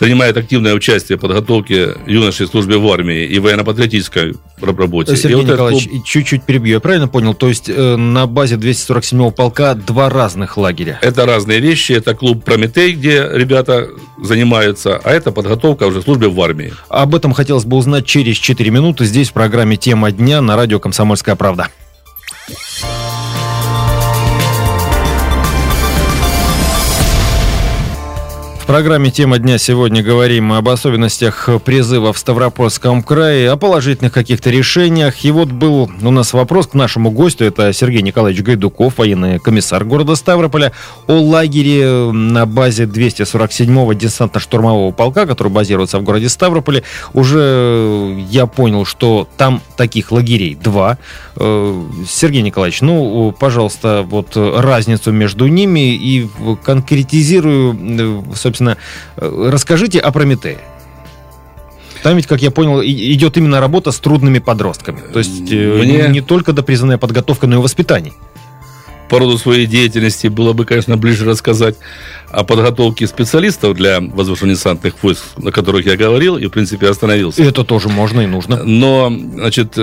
принимает 0.00 0.34
активное 0.38 0.72
участие 0.74 1.18
в 1.18 1.20
подготовке 1.20 1.94
юношей 2.06 2.46
службе 2.46 2.78
в 2.78 2.90
армии 2.90 3.26
и 3.26 3.38
военно-патриотической 3.38 4.34
работе. 4.62 5.14
Сергей 5.14 5.36
вот 5.36 5.44
Николаевич, 5.44 5.88
клуб... 5.88 6.06
чуть-чуть 6.06 6.42
перебью, 6.44 6.72
я 6.74 6.80
правильно 6.80 7.06
понял? 7.06 7.34
То 7.34 7.48
есть 7.48 7.68
э, 7.68 7.96
на 7.96 8.26
базе 8.26 8.54
247-го 8.54 9.30
полка 9.30 9.74
два 9.74 10.08
разных 10.08 10.56
лагеря? 10.56 10.98
Это 11.02 11.26
разные 11.26 11.60
вещи. 11.60 11.92
Это 11.92 12.14
клуб 12.14 12.44
«Прометей», 12.44 12.94
где 12.94 13.28
ребята 13.30 13.88
занимаются, 14.22 14.98
а 15.04 15.10
это 15.10 15.32
подготовка 15.32 15.84
уже 15.84 16.00
службе 16.00 16.28
в 16.28 16.40
армии. 16.40 16.72
Об 16.88 17.14
этом 17.14 17.34
хотелось 17.34 17.66
бы 17.66 17.76
узнать 17.76 18.06
через 18.06 18.38
4 18.38 18.70
минуты 18.70 19.04
здесь 19.04 19.28
в 19.28 19.32
программе 19.34 19.76
«Тема 19.76 20.10
дня» 20.12 20.40
на 20.40 20.56
радио 20.56 20.80
«Комсомольская 20.80 21.36
правда». 21.36 21.68
Программе 28.70 29.10
«Тема 29.10 29.40
дня» 29.40 29.58
сегодня 29.58 30.00
говорим 30.00 30.52
об 30.52 30.68
особенностях 30.68 31.48
призыва 31.64 32.12
в 32.12 32.18
Ставропольском 32.18 33.02
крае, 33.02 33.50
о 33.50 33.56
положительных 33.56 34.12
каких-то 34.12 34.48
решениях. 34.50 35.24
И 35.24 35.32
вот 35.32 35.48
был 35.48 35.90
у 36.00 36.10
нас 36.12 36.32
вопрос 36.32 36.68
к 36.68 36.74
нашему 36.74 37.10
гостю, 37.10 37.46
это 37.46 37.72
Сергей 37.72 38.00
Николаевич 38.02 38.44
Гайдуков, 38.44 38.98
военный 38.98 39.40
комиссар 39.40 39.84
города 39.84 40.14
Ставрополя, 40.14 40.70
о 41.08 41.14
лагере 41.14 42.12
на 42.12 42.46
базе 42.46 42.84
247-го 42.84 43.92
десантно-штурмового 43.92 44.92
полка, 44.92 45.26
который 45.26 45.48
базируется 45.48 45.98
в 45.98 46.04
городе 46.04 46.28
Ставрополе. 46.28 46.84
Уже 47.12 48.24
я 48.30 48.46
понял, 48.46 48.84
что 48.84 49.26
там 49.36 49.62
таких 49.76 50.12
лагерей 50.12 50.54
два. 50.54 50.96
Э, 51.34 51.82
Сергей 52.08 52.42
Николаевич, 52.42 52.82
ну, 52.82 53.34
пожалуйста, 53.36 54.06
вот 54.08 54.36
разницу 54.36 55.10
между 55.10 55.48
ними 55.48 55.92
и 55.92 56.28
конкретизирую, 56.62 57.76
э, 57.76 58.22
собственно, 58.36 58.59
собственно, 58.60 58.76
э, 59.16 59.50
расскажите 59.50 59.98
о 59.98 60.12
Прометее. 60.12 60.58
Там 62.02 62.16
ведь, 62.16 62.26
как 62.26 62.40
я 62.40 62.50
понял, 62.50 62.82
идет 62.82 63.36
именно 63.36 63.60
работа 63.60 63.90
с 63.90 63.98
трудными 63.98 64.38
подростками. 64.38 65.00
То 65.12 65.18
есть 65.18 65.52
э, 65.52 65.76
Мне... 65.78 66.08
не 66.08 66.20
только 66.20 66.52
допризнанная 66.52 66.98
подготовка, 66.98 67.46
но 67.46 67.56
и 67.56 67.58
воспитание. 67.58 68.12
По 69.10 69.18
роду 69.18 69.38
своей 69.38 69.66
деятельности 69.66 70.28
было 70.28 70.52
бы, 70.52 70.64
конечно, 70.64 70.96
ближе 70.96 71.24
рассказать 71.24 71.76
о 72.30 72.44
подготовке 72.44 73.06
специалистов 73.06 73.74
для 73.74 74.00
воздушно-десантных 74.00 74.94
войск, 75.02 75.24
на 75.36 75.50
которых 75.50 75.84
я 75.84 75.96
говорил, 75.96 76.38
и, 76.38 76.46
в 76.46 76.50
принципе, 76.50 76.88
остановился. 76.88 77.42
И 77.42 77.46
это 77.46 77.64
тоже 77.64 77.88
можно 77.88 78.20
и 78.20 78.26
нужно. 78.26 78.62
Но, 78.62 79.12
значит, 79.34 79.76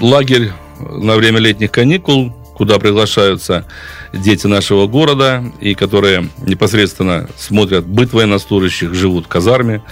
лагерь 0.00 0.50
на 0.80 1.14
время 1.14 1.38
летних 1.38 1.70
каникул 1.70 2.34
куда 2.58 2.78
приглашаются 2.80 3.64
дети 4.12 4.48
нашего 4.48 4.88
города, 4.88 5.44
и 5.60 5.74
которые 5.74 6.28
непосредственно 6.44 7.28
смотрят 7.38 7.86
быт 7.86 8.12
военнослужащих, 8.12 8.94
живут 8.94 9.26
в 9.26 9.28
казарме, 9.28 9.82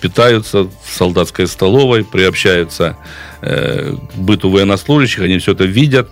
питаются 0.00 0.64
в 0.64 0.72
солдатской 0.90 1.46
столовой, 1.46 2.04
приобщаются 2.04 2.96
э, 3.42 3.94
к 3.94 4.18
быту 4.18 4.50
военнослужащих, 4.50 5.22
они 5.22 5.38
все 5.38 5.52
это 5.52 5.64
видят. 5.64 6.10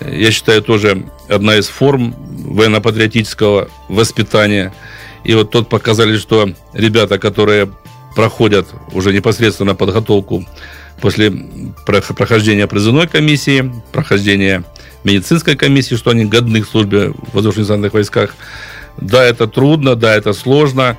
Я 0.00 0.30
считаю, 0.30 0.62
тоже 0.62 1.06
одна 1.28 1.56
из 1.56 1.66
форм 1.66 2.14
военно-патриотического 2.46 3.68
воспитания. 3.88 4.72
И 5.24 5.34
вот 5.34 5.50
тут 5.50 5.68
показали, 5.68 6.16
что 6.18 6.50
ребята, 6.72 7.18
которые 7.18 7.70
проходят 8.14 8.68
уже 8.92 9.12
непосредственно 9.12 9.74
подготовку 9.74 10.46
после 11.00 11.32
прохождения 11.84 12.66
призывной 12.66 13.08
комиссии, 13.08 13.72
прохождения 13.92 14.64
медицинской 15.04 15.56
комиссии, 15.56 15.94
что 15.94 16.10
они 16.10 16.24
годны 16.24 16.62
к 16.62 16.68
службе 16.68 17.10
в 17.10 17.34
воздушно-десантных 17.34 17.92
войсках, 17.92 18.34
Да, 18.98 19.24
это 19.24 19.46
трудно, 19.46 19.96
да, 19.96 20.14
это 20.14 20.32
сложно. 20.32 20.98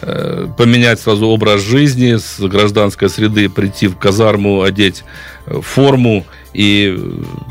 Э, 0.00 0.48
поменять 0.56 1.00
сразу 1.00 1.26
образ 1.26 1.60
жизни 1.60 2.16
с 2.16 2.40
гражданской 2.40 3.08
среды, 3.08 3.48
прийти 3.48 3.88
в 3.88 3.96
казарму, 3.96 4.62
одеть 4.62 5.04
э, 5.46 5.60
форму 5.60 6.24
и 6.52 6.98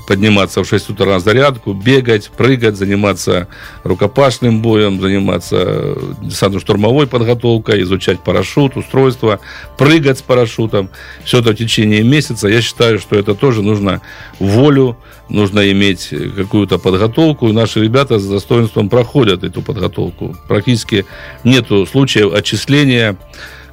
подниматься 0.07 0.63
в 0.63 0.67
6 0.67 0.91
утра 0.91 1.05
на 1.07 1.19
зарядку, 1.19 1.73
бегать, 1.73 2.29
прыгать, 2.35 2.75
заниматься 2.75 3.47
рукопашным 3.83 4.61
боем, 4.61 5.01
заниматься 5.01 5.95
десантно-штурмовой 6.21 7.07
подготовкой, 7.07 7.81
изучать 7.83 8.19
парашют, 8.19 8.77
устройство, 8.77 9.39
прыгать 9.77 10.19
с 10.19 10.21
парашютом. 10.21 10.89
Все 11.23 11.39
это 11.39 11.51
в 11.51 11.55
течение 11.55 12.03
месяца. 12.03 12.47
Я 12.47 12.61
считаю, 12.61 12.99
что 12.99 13.15
это 13.15 13.33
тоже 13.35 13.61
нужно 13.61 14.01
волю, 14.39 14.97
нужно 15.29 15.71
иметь 15.71 16.13
какую-то 16.35 16.77
подготовку. 16.77 17.47
И 17.47 17.53
наши 17.53 17.81
ребята 17.81 18.19
с 18.19 18.27
достоинством 18.27 18.89
проходят 18.89 19.43
эту 19.43 19.61
подготовку. 19.61 20.35
Практически 20.47 21.05
нету 21.43 21.85
случаев 21.85 22.33
отчисления 22.33 23.17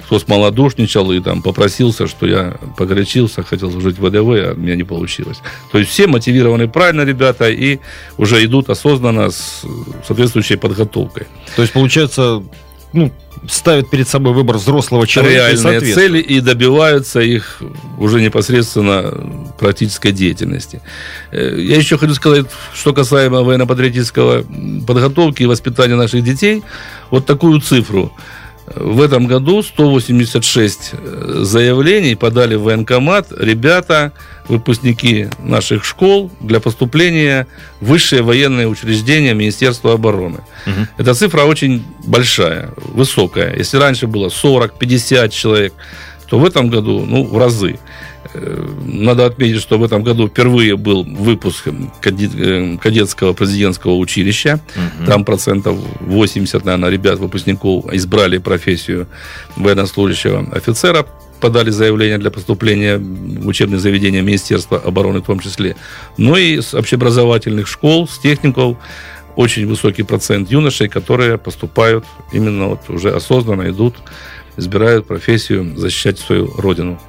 кто 0.09 0.17
смолодушничал 0.17 1.11
и 1.11 1.19
там 1.19 1.43
попросился, 1.43 2.07
что 2.07 2.25
я 2.25 2.57
погорячился, 2.77 3.43
хотел 3.43 3.71
служить 3.71 3.99
в 3.99 4.07
ВДВ, 4.07 4.15
а 4.15 4.53
у 4.55 4.59
меня 4.59 4.75
не 4.75 4.83
получилось. 4.83 5.37
То 5.71 5.77
есть 5.77 5.91
все 5.91 6.07
мотивированы 6.07 6.67
правильно 6.67 7.03
ребята 7.03 7.47
и 7.47 7.77
уже 8.17 8.43
идут 8.43 8.71
осознанно 8.71 9.29
с 9.29 9.63
соответствующей 10.07 10.55
подготовкой. 10.55 11.27
То 11.55 11.61
есть 11.61 11.73
получается, 11.73 12.41
ну, 12.91 13.11
ставят 13.47 13.91
перед 13.91 14.07
собой 14.07 14.33
выбор 14.33 14.57
взрослого 14.57 15.05
человека 15.05 15.51
Реальные 15.51 15.93
цели 15.93 16.19
и 16.19 16.39
добиваются 16.39 17.19
их 17.19 17.61
уже 17.99 18.19
непосредственно 18.19 19.13
практической 19.59 20.11
деятельности. 20.11 20.81
Э, 21.31 21.55
я 21.55 21.77
еще 21.77 21.99
хочу 21.99 22.15
сказать, 22.15 22.47
что 22.73 22.93
касаемо 22.93 23.43
военно-патриотического 23.43 24.43
подготовки 24.87 25.43
и 25.43 25.45
воспитания 25.45 25.95
наших 25.95 26.23
детей, 26.23 26.63
вот 27.11 27.27
такую 27.27 27.61
цифру– 27.61 28.11
в 28.75 29.01
этом 29.01 29.27
году 29.27 29.61
186 29.63 30.91
э, 30.93 31.39
заявлений 31.43 32.15
подали 32.15 32.55
в 32.55 32.63
военкомат 32.63 33.27
ребята, 33.37 34.13
выпускники 34.47 35.27
наших 35.39 35.85
школ 35.85 36.31
для 36.39 36.59
поступления 36.59 37.47
в 37.79 37.87
высшее 37.87 38.21
военное 38.21 38.67
учреждение 38.67 39.33
Министерства 39.33 39.93
обороны. 39.93 40.39
Угу. 40.65 40.87
Эта 40.97 41.13
цифра 41.13 41.43
очень 41.43 41.83
большая, 42.05 42.71
высокая. 42.77 43.55
Если 43.55 43.77
раньше 43.77 44.07
было 44.07 44.27
40-50 44.27 45.29
человек, 45.29 45.73
то 46.29 46.39
в 46.39 46.45
этом 46.45 46.69
году 46.69 47.05
ну, 47.05 47.25
в 47.25 47.37
разы. 47.37 47.79
Э, 48.33 48.65
надо 48.85 49.25
отметить, 49.25 49.61
что 49.61 49.77
в 49.77 49.83
этом 49.83 50.03
году 50.03 50.27
впервые 50.27 50.77
был 50.77 51.03
выпуск 51.03 51.67
э, 51.67 52.77
кадетского 52.81 53.33
президентского 53.33 53.95
училища. 53.95 54.59
Угу. 54.75 55.05
Там 55.07 55.25
процентов 55.25 55.77
80, 56.01 56.65
наверное, 56.65 56.89
ребят, 56.89 57.19
выпускников 57.19 57.91
избрали 57.93 58.37
профессию 58.37 59.07
военнослужащего 59.55 60.47
офицера 60.51 61.05
подали 61.39 61.69
заявление 61.69 62.17
для 62.17 62.31
поступления 62.31 62.97
в 62.97 63.47
учебные 63.47 63.79
заведения 63.79 64.21
Министерства 64.21 64.77
обороны 64.77 65.19
в 65.19 65.25
том 65.25 65.39
числе. 65.39 65.77
Но 66.17 66.37
и 66.37 66.59
с 66.59 66.73
общеобразовательных 66.73 67.65
школ, 67.65 68.09
с 68.09 68.19
техников 68.19 68.77
очень 69.35 69.65
высокий 69.65 70.03
процент 70.03 70.51
юношей, 70.51 70.89
которые 70.89 71.37
поступают 71.37 72.05
именно 72.33 72.67
вот 72.67 72.89
уже 72.89 73.11
осознанно 73.15 73.69
идут, 73.69 73.95
избирают 74.57 75.07
профессию 75.07 75.77
защищать 75.77 76.19
свою 76.19 76.53
родину. 76.57 76.99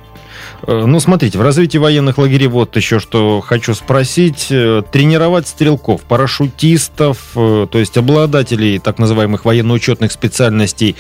Э, 0.67 0.85
ну, 0.87 1.01
смотрите, 1.01 1.39
в 1.39 1.43
развитии 1.43 1.79
военных 1.79 2.19
лагерей 2.19 2.49
вот 2.49 2.77
еще 2.77 2.99
что 2.99 3.41
хочу 3.41 3.75
спросить. 3.75 4.49
Э, 4.51 4.83
тренировать 4.91 5.49
стрелков, 5.49 6.03
парашютистов, 6.03 7.19
э, 7.35 7.67
то 7.71 7.79
есть 7.79 7.97
обладателей 7.97 8.79
так 8.79 8.99
называемых 8.99 9.45
военно-учетных 9.45 10.13
специальностей 10.13 10.97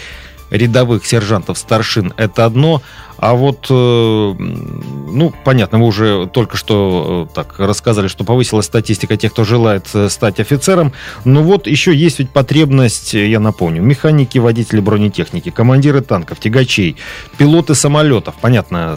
рядовых 0.51 1.07
сержантов, 1.07 1.59
старшин, 1.59 2.13
это 2.17 2.45
одно, 2.45 2.83
а 3.21 3.35
вот, 3.35 3.67
э, 3.69 3.73
ну, 3.75 5.33
понятно, 5.45 5.79
вы 5.79 5.85
уже 5.85 6.27
только 6.27 6.57
что 6.57 7.29
э, 7.31 7.35
так 7.35 7.59
рассказали, 7.59 8.09
что 8.09 8.25
повысилась 8.25 8.65
статистика 8.65 9.19
тех, 9.19 9.33
кто 9.33 9.45
желает 9.45 9.87
э, 9.93 10.09
стать 10.09 10.41
офицером. 10.41 10.95
Но 11.27 11.43
вот 11.43 11.67
еще 11.67 11.95
есть 11.95 12.19
ведь 12.19 12.31
потребность, 12.31 13.13
я 13.13 13.39
напомню, 13.39 13.83
механики, 13.83 14.39
водители 14.39 14.81
бронетехники, 14.81 15.51
командиры 15.51 16.01
танков, 16.01 16.41
тягачей, 16.41 16.97
пилоты 17.37 17.75
самолетов. 17.75 18.37
Понятно, 18.41 18.97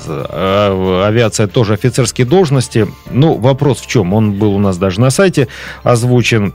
авиация 1.06 1.48
тоже 1.48 1.74
офицерские 1.74 2.26
должности. 2.26 2.88
Ну, 3.12 3.36
вопрос 3.36 3.82
в 3.82 3.88
чем? 3.88 4.14
Он 4.14 4.32
был 4.32 4.56
у 4.56 4.60
нас 4.60 4.78
даже 4.78 5.02
на 5.02 5.10
сайте 5.10 5.50
озвучен. 5.84 6.54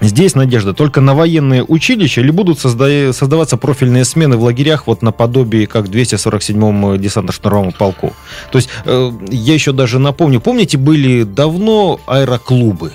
Здесь 0.00 0.34
надежда 0.34 0.74
только 0.74 1.00
на 1.00 1.14
военные 1.14 1.64
училища 1.64 2.20
или 2.20 2.30
будут 2.30 2.58
созда- 2.58 3.12
создаваться 3.12 3.56
профильные 3.56 4.04
смены 4.04 4.36
в 4.36 4.42
лагерях 4.42 4.86
вот 4.86 5.00
наподобие 5.00 5.66
как 5.66 5.86
в 5.86 5.90
247-м 5.90 6.96
десантно-штурмовом 6.96 7.72
полку. 7.76 8.12
То 8.52 8.58
есть 8.58 8.68
э, 8.84 9.12
я 9.30 9.54
еще 9.54 9.72
даже 9.72 9.98
напомню, 9.98 10.40
помните, 10.40 10.76
были 10.76 11.22
давно 11.22 11.98
аэроклубы, 12.06 12.92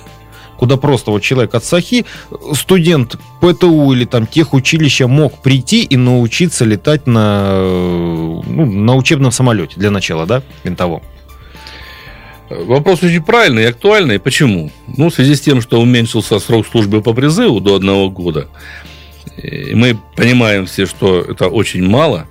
куда 0.57 0.77
просто 0.77 1.09
вот 1.09 1.23
человек 1.23 1.55
от 1.55 1.65
Сахи, 1.65 2.05
студент 2.53 3.15
ПТУ 3.41 3.93
или 3.93 4.05
там 4.05 4.27
тех 4.27 4.53
училища 4.53 5.07
мог 5.07 5.41
прийти 5.41 5.81
и 5.81 5.97
научиться 5.97 6.65
летать 6.65 7.07
на, 7.07 7.49
э, 7.51 8.41
ну, 8.45 8.65
на 8.67 8.95
учебном 8.95 9.31
самолете 9.31 9.73
для 9.77 9.89
начала, 9.89 10.27
да, 10.27 10.43
винтовом. 10.63 11.01
Вопрос 12.59 13.01
очень 13.03 13.23
правильный 13.23 13.63
и 13.63 13.67
актуальный. 13.67 14.19
Почему? 14.19 14.71
Ну, 14.97 15.09
в 15.09 15.13
связи 15.13 15.35
с 15.35 15.41
тем, 15.41 15.61
что 15.61 15.81
уменьшился 15.81 16.39
срок 16.39 16.67
службы 16.67 17.01
по 17.01 17.13
призыву 17.13 17.59
до 17.59 17.75
одного 17.75 18.09
года. 18.09 18.47
И 19.41 19.73
мы 19.73 19.97
понимаем 20.15 20.65
все, 20.65 20.85
что 20.85 21.21
это 21.21 21.47
очень 21.47 21.83
мало, 21.83 22.27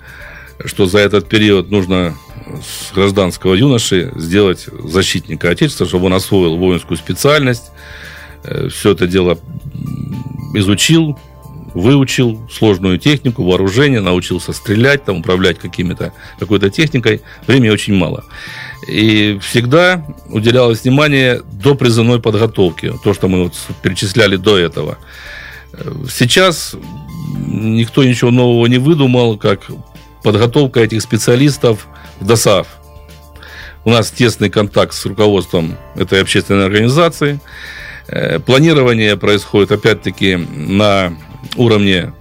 что 0.65 0.85
за 0.85 0.99
этот 0.99 1.27
период 1.27 1.71
нужно 1.71 2.15
с 2.61 2.93
гражданского 2.93 3.55
юноши 3.55 4.11
сделать 4.15 4.67
защитника 4.83 5.49
Отечества, 5.49 5.87
чтобы 5.87 6.05
он 6.05 6.13
освоил 6.13 6.57
воинскую 6.57 6.97
специальность, 6.97 7.71
э, 8.43 8.67
все 8.69 8.91
это 8.91 9.07
дело 9.07 9.39
изучил, 10.53 11.17
выучил 11.73 12.47
сложную 12.51 12.99
технику, 12.99 13.43
вооружение, 13.43 14.01
научился 14.01 14.53
стрелять, 14.53 15.05
там, 15.05 15.19
управлять 15.19 15.57
какими-то, 15.57 16.13
какой-то 16.39 16.69
техникой. 16.69 17.21
Времени 17.47 17.69
очень 17.69 17.95
мало. 17.95 18.25
И 18.87 19.39
всегда 19.41 20.03
уделялось 20.29 20.83
внимание 20.83 21.41
до 21.51 21.75
призывной 21.75 22.19
подготовки, 22.19 22.93
то, 23.03 23.13
что 23.13 23.27
мы 23.27 23.43
вот 23.43 23.53
перечисляли 23.81 24.37
до 24.37 24.57
этого. 24.57 24.97
Сейчас 26.09 26.75
никто 27.47 28.03
ничего 28.03 28.31
нового 28.31 28.65
не 28.65 28.77
выдумал, 28.77 29.37
как 29.37 29.61
подготовка 30.23 30.79
этих 30.79 31.01
специалистов 31.01 31.87
в 32.19 32.25
ДОСАВ. 32.25 32.67
У 33.83 33.89
нас 33.89 34.11
тесный 34.11 34.49
контакт 34.49 34.93
с 34.93 35.05
руководством 35.05 35.77
этой 35.95 36.21
общественной 36.21 36.65
организации. 36.65 37.39
Э, 38.07 38.39
планирование 38.39 39.17
происходит, 39.17 39.71
опять-таки, 39.71 40.35
на 40.35 41.17
уровне 41.55 42.13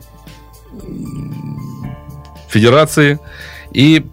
федерации. 2.48 3.18
И 3.72 4.06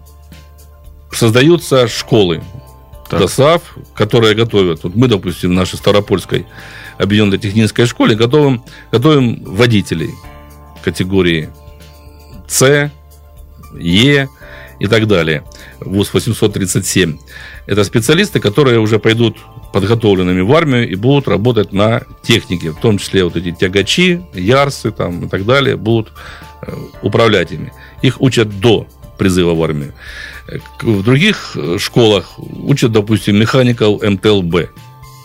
создаются 1.18 1.88
школы 1.88 2.42
так. 3.10 3.20
ДОСАВ, 3.20 3.62
которые 3.94 4.34
готовят. 4.34 4.84
Вот 4.84 4.94
мы, 4.94 5.08
допустим, 5.08 5.50
в 5.50 5.52
нашей 5.54 5.76
Старопольской 5.76 6.46
объединенной 6.98 7.38
технической 7.38 7.86
школе 7.86 8.14
готовим, 8.14 8.62
готовим 8.92 9.42
водителей 9.44 10.10
категории 10.82 11.48
С, 12.46 12.90
Е 13.74 14.28
и 14.78 14.86
так 14.86 15.06
далее. 15.06 15.44
ВУЗ 15.80 16.14
837. 16.14 17.18
Это 17.66 17.84
специалисты, 17.84 18.40
которые 18.40 18.78
уже 18.78 18.98
пойдут 18.98 19.38
подготовленными 19.72 20.40
в 20.40 20.52
армию 20.54 20.88
и 20.88 20.94
будут 20.94 21.28
работать 21.28 21.72
на 21.72 22.02
технике, 22.22 22.70
в 22.70 22.80
том 22.80 22.98
числе 22.98 23.24
вот 23.24 23.36
эти 23.36 23.50
тягачи, 23.50 24.22
ярсы 24.34 24.92
там, 24.92 25.24
и 25.24 25.28
так 25.28 25.44
далее, 25.44 25.76
будут 25.76 26.12
э, 26.62 26.72
управлять 27.02 27.52
ими. 27.52 27.72
Их 28.02 28.20
учат 28.20 28.60
до 28.60 28.86
призыва 29.18 29.54
в 29.54 29.62
армию. 29.62 29.92
В 30.80 31.02
других 31.02 31.56
школах 31.78 32.38
учат, 32.38 32.92
допустим, 32.92 33.36
механиков 33.36 34.02
МТЛБ, 34.02 34.70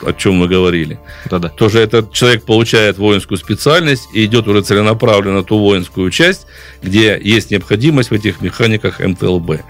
о 0.06 0.12
чем 0.12 0.34
мы 0.34 0.50
говорили. 0.50 1.00
Да-да. 1.30 1.48
Тоже 1.48 1.80
этот 1.80 2.12
человек 2.12 2.44
получает 2.44 2.98
воинскую 2.98 3.38
специальность 3.38 4.10
и 4.14 4.26
идет 4.26 4.48
уже 4.50 4.62
целенаправленно 4.62 5.38
на 5.38 5.44
ту 5.44 5.60
воинскую 5.60 6.12
часть, 6.12 6.46
где 6.82 7.18
есть 7.24 7.52
необходимость 7.52 8.10
в 8.10 8.14
этих 8.14 8.42
механиках 8.42 9.00
МТЛБ. 9.00 9.62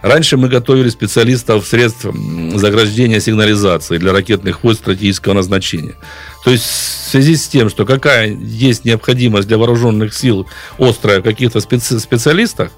Раньше 0.00 0.38
мы 0.38 0.48
готовили 0.48 0.88
специалистов 0.88 1.66
средств 1.66 2.06
заграждения 2.54 3.20
сигнализации 3.20 3.98
для 3.98 4.12
ракетных 4.12 4.64
войск 4.64 4.80
стратегического 4.80 5.34
назначения. 5.34 5.96
То 6.44 6.50
есть 6.50 6.64
в 6.64 7.10
связи 7.10 7.36
с 7.36 7.46
тем, 7.48 7.68
что 7.68 7.84
какая 7.84 8.28
есть 8.28 8.84
необходимость 8.84 9.48
для 9.48 9.58
вооруженных 9.58 10.14
сил 10.14 10.46
острая 10.78 11.20
в 11.20 11.24
каких-то 11.24 11.58
специ- 11.58 11.98
специалистах, 11.98 12.70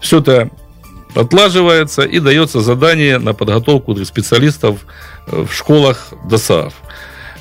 все 0.00 0.20
это 0.20 0.50
отлаживается 1.14 2.02
и 2.02 2.20
дается 2.20 2.60
задание 2.60 3.18
на 3.18 3.32
подготовку 3.32 3.96
специалистов 4.04 4.86
э, 5.26 5.44
в 5.48 5.54
школах 5.54 6.08
ДОСААФ. 6.28 6.74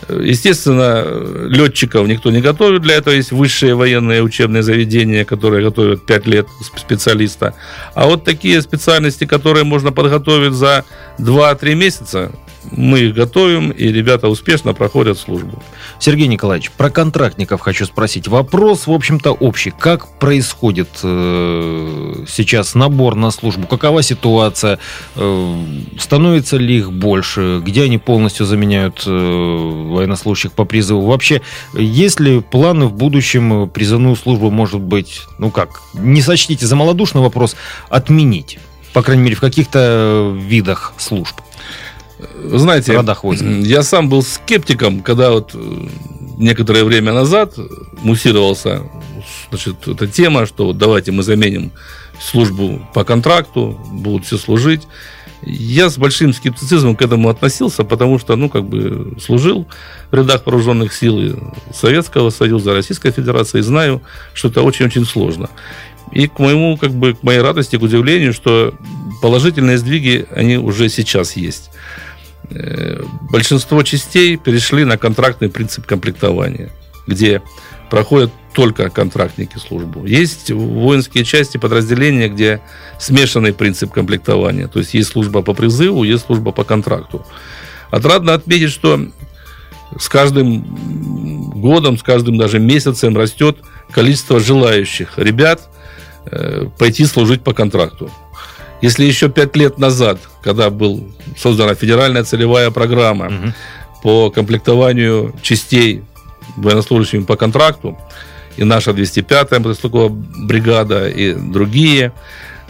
Естественно, 0.08 1.04
летчиков 1.48 2.08
никто 2.08 2.30
не 2.30 2.39
готовит. 2.39 2.84
Для 2.84 2.96
этого 2.96 3.15
есть 3.15 3.32
высшие 3.32 3.74
военные 3.74 4.22
учебные 4.22 4.62
заведения, 4.62 5.26
которые 5.26 5.63
готовят 5.63 6.06
5 6.06 6.28
лет 6.28 6.48
специалиста. 6.62 7.56
А 7.96 8.06
вот 8.06 8.24
такие 8.24 8.62
специальности, 8.62 9.26
которые 9.26 9.63
можно 9.63 9.91
подготовить 9.91 10.54
за 10.54 10.86
2-3 11.18 11.74
месяца, 11.74 12.32
мы 12.71 12.99
их 12.99 13.15
готовим, 13.15 13.71
и 13.71 13.91
ребята 13.91 14.28
успешно 14.28 14.73
проходят 14.73 15.17
службу. 15.17 15.62
Сергей 15.99 16.28
Николаевич, 16.28 16.71
про 16.71 16.89
контрактников 16.89 17.62
хочу 17.62 17.86
спросить. 17.86 18.28
Вопрос, 18.28 18.88
в 18.88 18.91
общем-то, 18.91 19.32
общий. 19.32 19.71
Как 19.71 20.19
происходит 20.19 20.89
э, 21.04 22.25
сейчас 22.28 22.75
набор 22.75 23.15
на 23.15 23.32
службу? 23.32 23.67
Какова 23.67 24.04
ситуация? 24.04 24.80
Э, 25.15 25.63
становится 25.99 26.58
ли 26.58 26.78
их 26.78 26.91
больше? 26.91 27.62
Где 27.63 27.84
они 27.84 27.97
полностью 27.97 28.45
заменяют 28.45 29.04
э, 29.06 29.10
военнослужащих 29.10 30.51
по 30.51 30.65
призыву? 30.65 31.06
Вообще, 31.08 31.41
есть 31.73 32.19
ли 32.19 32.41
планы 32.41 32.86
в 32.86 32.93
будущем 32.93 33.69
призывную 33.69 34.15
службу, 34.15 34.51
может 34.51 34.82
быть, 34.82 35.21
ну 35.38 35.51
как, 35.51 35.82
не 35.93 36.21
сочтите 36.21 36.65
за 36.65 36.75
малодушный 36.75 37.21
вопрос, 37.21 37.56
отменить? 37.89 38.60
По 38.93 39.01
крайней 39.01 39.23
мере, 39.23 39.36
в 39.36 39.41
каких-то 39.41 40.34
видах 40.39 40.93
служб? 40.97 41.36
Знаете, 42.43 42.93
я 43.63 43.84
сам 43.84 44.10
был 44.10 44.23
скептиком, 44.23 45.01
когда 45.01 45.32
вот 45.32 45.51
э, 45.54 45.88
некоторое 46.38 46.84
время 46.84 47.13
назад 47.13 47.56
муссировался 48.01 48.84
значит, 49.49 49.88
эта 49.88 50.08
тема, 50.08 50.45
что 50.45 50.67
вот 50.67 50.78
давайте 50.78 51.12
мы 51.12 51.23
заменим 51.23 51.71
службу 52.19 52.88
по 52.93 53.04
контракту, 53.04 53.80
будут 53.91 54.25
все 54.25 54.38
служить. 54.38 54.88
Я 55.41 55.89
с 55.89 55.97
большим 55.97 56.34
скептицизмом 56.34 56.95
к 56.95 57.01
этому 57.01 57.30
относился, 57.30 57.84
потому 57.84 58.17
что, 58.17 58.36
ну, 58.36 58.49
как 58.49 58.63
бы 58.63 59.15
служил 59.21 59.67
в 60.10 60.15
рядах 60.15 60.45
вооруженных 60.45 60.93
сил 60.93 61.38
Советского 61.71 62.32
Союза, 62.32 62.73
Российской 62.73 63.12
Федерации, 63.12 63.60
и 63.60 63.62
знаю, 63.62 64.01
что 64.34 64.47
это 64.47 64.62
очень-очень 64.62 65.06
сложно. 65.06 65.49
И 66.12 66.28
к 66.28 66.39
моему, 66.39 66.78
как 66.78 66.91
бы, 66.91 67.13
к 67.13 67.23
моей 67.23 67.41
радости, 67.41 67.75
к 67.78 67.82
удивлению, 67.82 68.34
что 68.34 68.73
положительные 69.21 69.78
сдвиги, 69.78 70.25
они 70.32 70.58
уже 70.58 70.89
сейчас 70.89 71.36
есть. 71.36 71.69
Э, 72.52 73.04
большинство 73.32 73.84
частей 73.84 74.38
перешли 74.38 74.86
на 74.86 74.98
контрактный 74.98 75.50
принцип 75.50 75.86
комплектования, 75.86 76.70
где 77.08 77.42
проходят 77.90 78.32
только 78.54 78.90
контрактники 78.90 79.58
службу. 79.58 80.06
Есть 80.06 80.52
воинские 80.52 81.24
части, 81.24 81.58
подразделения, 81.58 82.30
где 82.30 82.62
смешанный 83.00 83.54
принцип 83.54 83.92
комплектования. 83.92 84.68
То 84.68 84.80
есть 84.80 84.94
есть 84.94 85.10
служба 85.10 85.42
по 85.42 85.54
призыву, 85.54 86.04
есть 86.04 86.26
служба 86.26 86.52
по 86.52 86.64
контракту. 86.64 87.26
Отрадно 87.92 88.34
отметить, 88.34 88.72
что 88.72 89.00
с 89.98 90.10
каждым 90.10 90.62
годом, 91.62 91.98
с 91.98 92.04
каждым 92.04 92.38
даже 92.38 92.60
месяцем 92.60 93.16
растет 93.18 93.58
количество 93.92 94.40
желающих 94.40 95.18
ребят 95.18 95.70
э, 96.26 96.66
пойти 96.78 97.06
служить 97.06 97.44
по 97.44 97.54
контракту. 97.54 98.10
Если 98.82 99.06
еще 99.06 99.30
пять 99.30 99.56
лет 99.56 99.78
назад, 99.78 100.20
когда 100.46 100.70
был 100.70 101.12
создана 101.36 101.74
федеральная 101.74 102.24
целевая 102.24 102.70
программа 102.70 103.26
угу. 103.26 103.54
по 104.04 104.30
комплектованию 104.30 105.34
частей 105.42 106.04
военнослужащими 106.56 107.24
по 107.24 107.36
контракту, 107.36 107.98
и 108.56 108.64
наша 108.64 108.92
205-я 108.92 109.60
мотострелковая 109.60 110.10
бригада, 110.10 111.10
и 111.10 111.34
другие, 111.34 112.14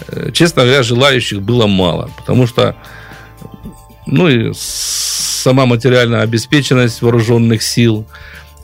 э, 0.07 0.31
честно 0.31 0.63
говоря, 0.63 0.83
желающих 0.83 1.41
было 1.41 1.67
мало, 1.67 2.09
потому 2.17 2.47
что 2.47 2.77
ну 4.07 4.29
и 4.29 4.53
сама 4.55 5.65
материальная 5.65 6.21
обеспеченность 6.21 7.01
вооруженных 7.01 7.61
сил, 7.61 8.05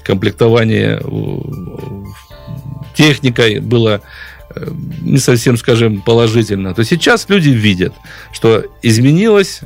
комплектование 0.05 1.01
техникой 2.95 3.59
было 3.59 4.01
не 5.01 5.17
совсем, 5.17 5.57
скажем, 5.57 6.01
положительно, 6.01 6.73
то 6.73 6.83
сейчас 6.83 7.27
люди 7.29 7.49
видят, 7.49 7.93
что 8.31 8.65
изменилось 8.81 9.61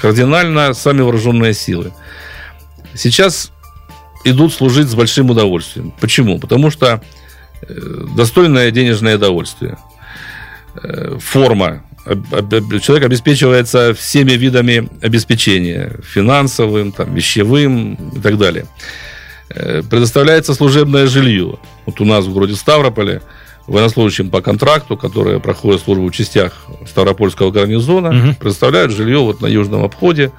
кардинально 0.00 0.74
сами 0.74 1.02
вооруженные 1.02 1.54
силы. 1.54 1.92
Сейчас 2.94 3.52
идут 4.24 4.52
служить 4.52 4.88
с 4.88 4.94
большим 4.94 5.30
удовольствием. 5.30 5.92
Почему? 6.00 6.38
Потому 6.38 6.70
что 6.70 7.02
э, 7.62 8.06
достойное 8.16 8.70
денежное 8.70 9.16
удовольствие. 9.16 9.78
Э, 10.82 11.18
форма. 11.20 11.84
Человек 12.80 13.04
обеспечивается 13.04 13.94
всеми 13.94 14.32
видами 14.32 14.88
обеспечения. 15.02 15.98
Финансовым, 16.02 16.92
там, 16.92 17.14
вещевым 17.14 17.94
и 18.16 18.20
так 18.20 18.38
далее. 18.38 18.66
Э, 19.50 19.82
предоставляется 19.88 20.54
служебное 20.54 21.06
жилье. 21.06 21.58
Вот 21.86 22.00
у 22.00 22.04
нас 22.04 22.24
в 22.24 22.32
городе 22.32 22.54
Ставрополе– 22.54 23.20
военнослужащим 23.70 24.30
по 24.30 24.42
контракту, 24.42 24.96
которые 24.96 25.38
проходят 25.38 25.80
службу 25.80 26.08
в 26.08 26.10
частях 26.10 26.66
Ставропольского 26.88 27.52
гарнизона, 27.52 28.08
угу. 28.08 28.34
предоставляют 28.34 28.90
жилье 28.92 29.18
вот 29.18 29.40
на 29.40 29.46
южном 29.46 29.84
обходе. 29.84 30.32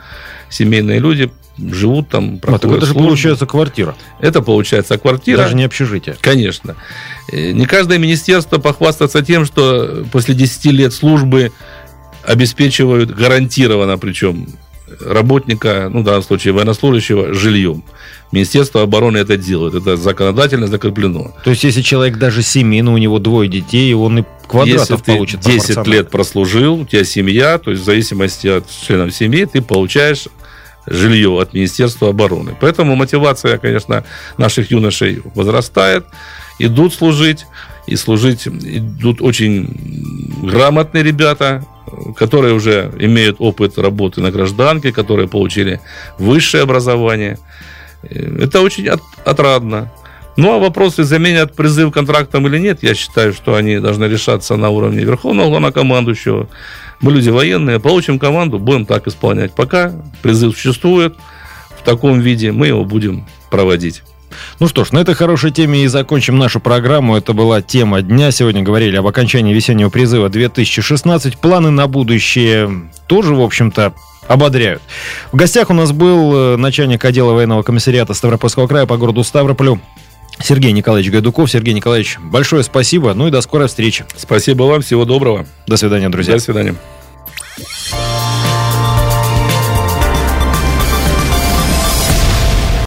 Семейные 0.49 0.99
люди 0.99 1.31
живут 1.57 2.09
там, 2.09 2.39
проходят 2.39 2.73
а, 2.73 2.77
это 2.77 2.85
же 2.87 2.93
получается 2.93 3.45
квартира. 3.45 3.95
Это 4.19 4.41
получается 4.41 4.97
квартира. 4.97 5.37
Даже 5.37 5.55
не 5.55 5.63
общежитие. 5.63 6.17
Конечно. 6.19 6.75
Э, 7.31 7.51
не 7.51 7.65
каждое 7.65 7.97
министерство 7.99 8.57
похвастается 8.57 9.23
тем, 9.23 9.45
что 9.45 10.05
после 10.11 10.35
10 10.35 10.65
лет 10.65 10.93
службы 10.93 11.53
обеспечивают 12.23 13.11
гарантированно, 13.11 13.97
причем 13.97 14.47
работника, 14.99 15.89
ну, 15.91 16.01
в 16.01 16.03
данном 16.03 16.23
случае 16.23 16.53
военнослужащего, 16.53 17.33
жильем. 17.33 17.83
Министерство 18.31 18.81
обороны 18.81 19.17
это 19.17 19.37
делает. 19.37 19.73
Это 19.73 19.97
законодательно 19.97 20.67
закреплено. 20.67 21.33
То 21.43 21.49
есть, 21.49 21.63
если 21.63 21.81
человек 21.81 22.17
даже 22.17 22.41
семейный, 22.41 22.91
у 22.91 22.97
него 22.97 23.19
двое 23.19 23.49
детей, 23.49 23.93
он 23.93 24.19
и 24.19 24.23
квадратов 24.47 24.89
если 24.99 25.11
получит. 25.11 25.45
Если 25.45 25.73
10 25.73 25.87
лет 25.87 26.09
прослужил, 26.09 26.75
у 26.81 26.85
тебя 26.85 27.03
семья, 27.03 27.57
то 27.57 27.71
есть 27.71 27.83
в 27.83 27.85
зависимости 27.85 28.47
от 28.47 28.65
членов 28.69 29.13
семьи, 29.13 29.45
ты 29.45 29.61
получаешь 29.61 30.27
жилье 30.87 31.39
от 31.39 31.53
Министерства 31.53 32.09
обороны. 32.09 32.55
Поэтому 32.59 32.95
мотивация, 32.95 33.57
конечно, 33.57 34.03
наших 34.37 34.71
юношей 34.71 35.21
возрастает, 35.35 36.05
идут 36.59 36.93
служить, 36.93 37.45
и 37.87 37.95
служить 37.95 38.47
идут 38.47 39.21
очень 39.21 39.67
грамотные 40.43 41.03
ребята, 41.03 41.65
которые 42.17 42.53
уже 42.53 42.91
имеют 42.99 43.37
опыт 43.39 43.77
работы 43.77 44.21
на 44.21 44.31
гражданке, 44.31 44.91
которые 44.91 45.27
получили 45.27 45.79
высшее 46.17 46.63
образование. 46.63 47.37
Это 48.03 48.61
очень 48.61 48.87
от, 48.87 49.01
отрадно. 49.25 49.91
Ну, 50.37 50.53
а 50.53 50.59
вопросы, 50.59 51.03
заменят 51.03 51.55
призыв 51.55 51.91
контрактом 51.91 52.47
или 52.47 52.57
нет, 52.57 52.83
я 52.83 52.95
считаю, 52.95 53.33
что 53.33 53.55
они 53.55 53.79
должны 53.79 54.05
решаться 54.05 54.55
на 54.55 54.69
уровне 54.69 55.03
Верховного 55.03 55.49
главнокомандующего. 55.49 56.47
Мы 57.01 57.11
люди 57.11 57.29
военные, 57.29 57.79
получим 57.79 58.17
команду, 58.17 58.59
будем 58.59 58.85
так 58.85 59.07
исполнять. 59.07 59.53
Пока 59.53 59.93
призыв 60.21 60.55
существует 60.55 61.15
в 61.77 61.83
таком 61.83 62.19
виде, 62.21 62.51
мы 62.51 62.67
его 62.67 62.85
будем 62.85 63.27
проводить. 63.49 64.03
Ну 64.59 64.67
что 64.67 64.83
ж, 64.83 64.91
на 64.91 64.99
этой 64.99 65.15
хорошей 65.15 65.51
теме 65.51 65.83
и 65.83 65.87
закончим 65.87 66.37
нашу 66.37 66.59
программу. 66.59 67.17
Это 67.17 67.33
была 67.33 67.61
тема 67.61 68.01
дня. 68.01 68.31
Сегодня 68.31 68.61
говорили 68.61 68.97
об 68.97 69.07
окончании 69.07 69.53
весеннего 69.53 69.89
призыва 69.89 70.29
2016. 70.29 71.37
Планы 71.37 71.69
на 71.69 71.87
будущее 71.87 72.89
тоже, 73.07 73.35
в 73.35 73.41
общем-то, 73.41 73.93
ободряют. 74.27 74.81
В 75.31 75.35
гостях 75.35 75.69
у 75.69 75.73
нас 75.73 75.91
был 75.91 76.35
э, 76.35 76.57
начальник 76.57 77.03
отдела 77.03 77.33
военного 77.33 77.63
комиссариата 77.63 78.13
Ставропольского 78.13 78.67
края 78.67 78.85
по 78.85 78.97
городу 78.97 79.23
Ставрополю 79.23 79.81
Сергей 80.39 80.71
Николаевич 80.71 81.11
Гайдуков. 81.11 81.51
Сергей 81.51 81.73
Николаевич, 81.73 82.17
большое 82.19 82.63
спасибо. 82.63 83.13
Ну 83.13 83.27
и 83.27 83.31
до 83.31 83.41
скорой 83.41 83.67
встречи. 83.67 84.05
Спасибо 84.15 84.63
вам. 84.63 84.81
Всего 84.81 85.05
доброго. 85.05 85.45
До 85.67 85.77
свидания, 85.77 86.09
друзья. 86.09 86.35
До 86.35 86.39
свидания. 86.39 86.75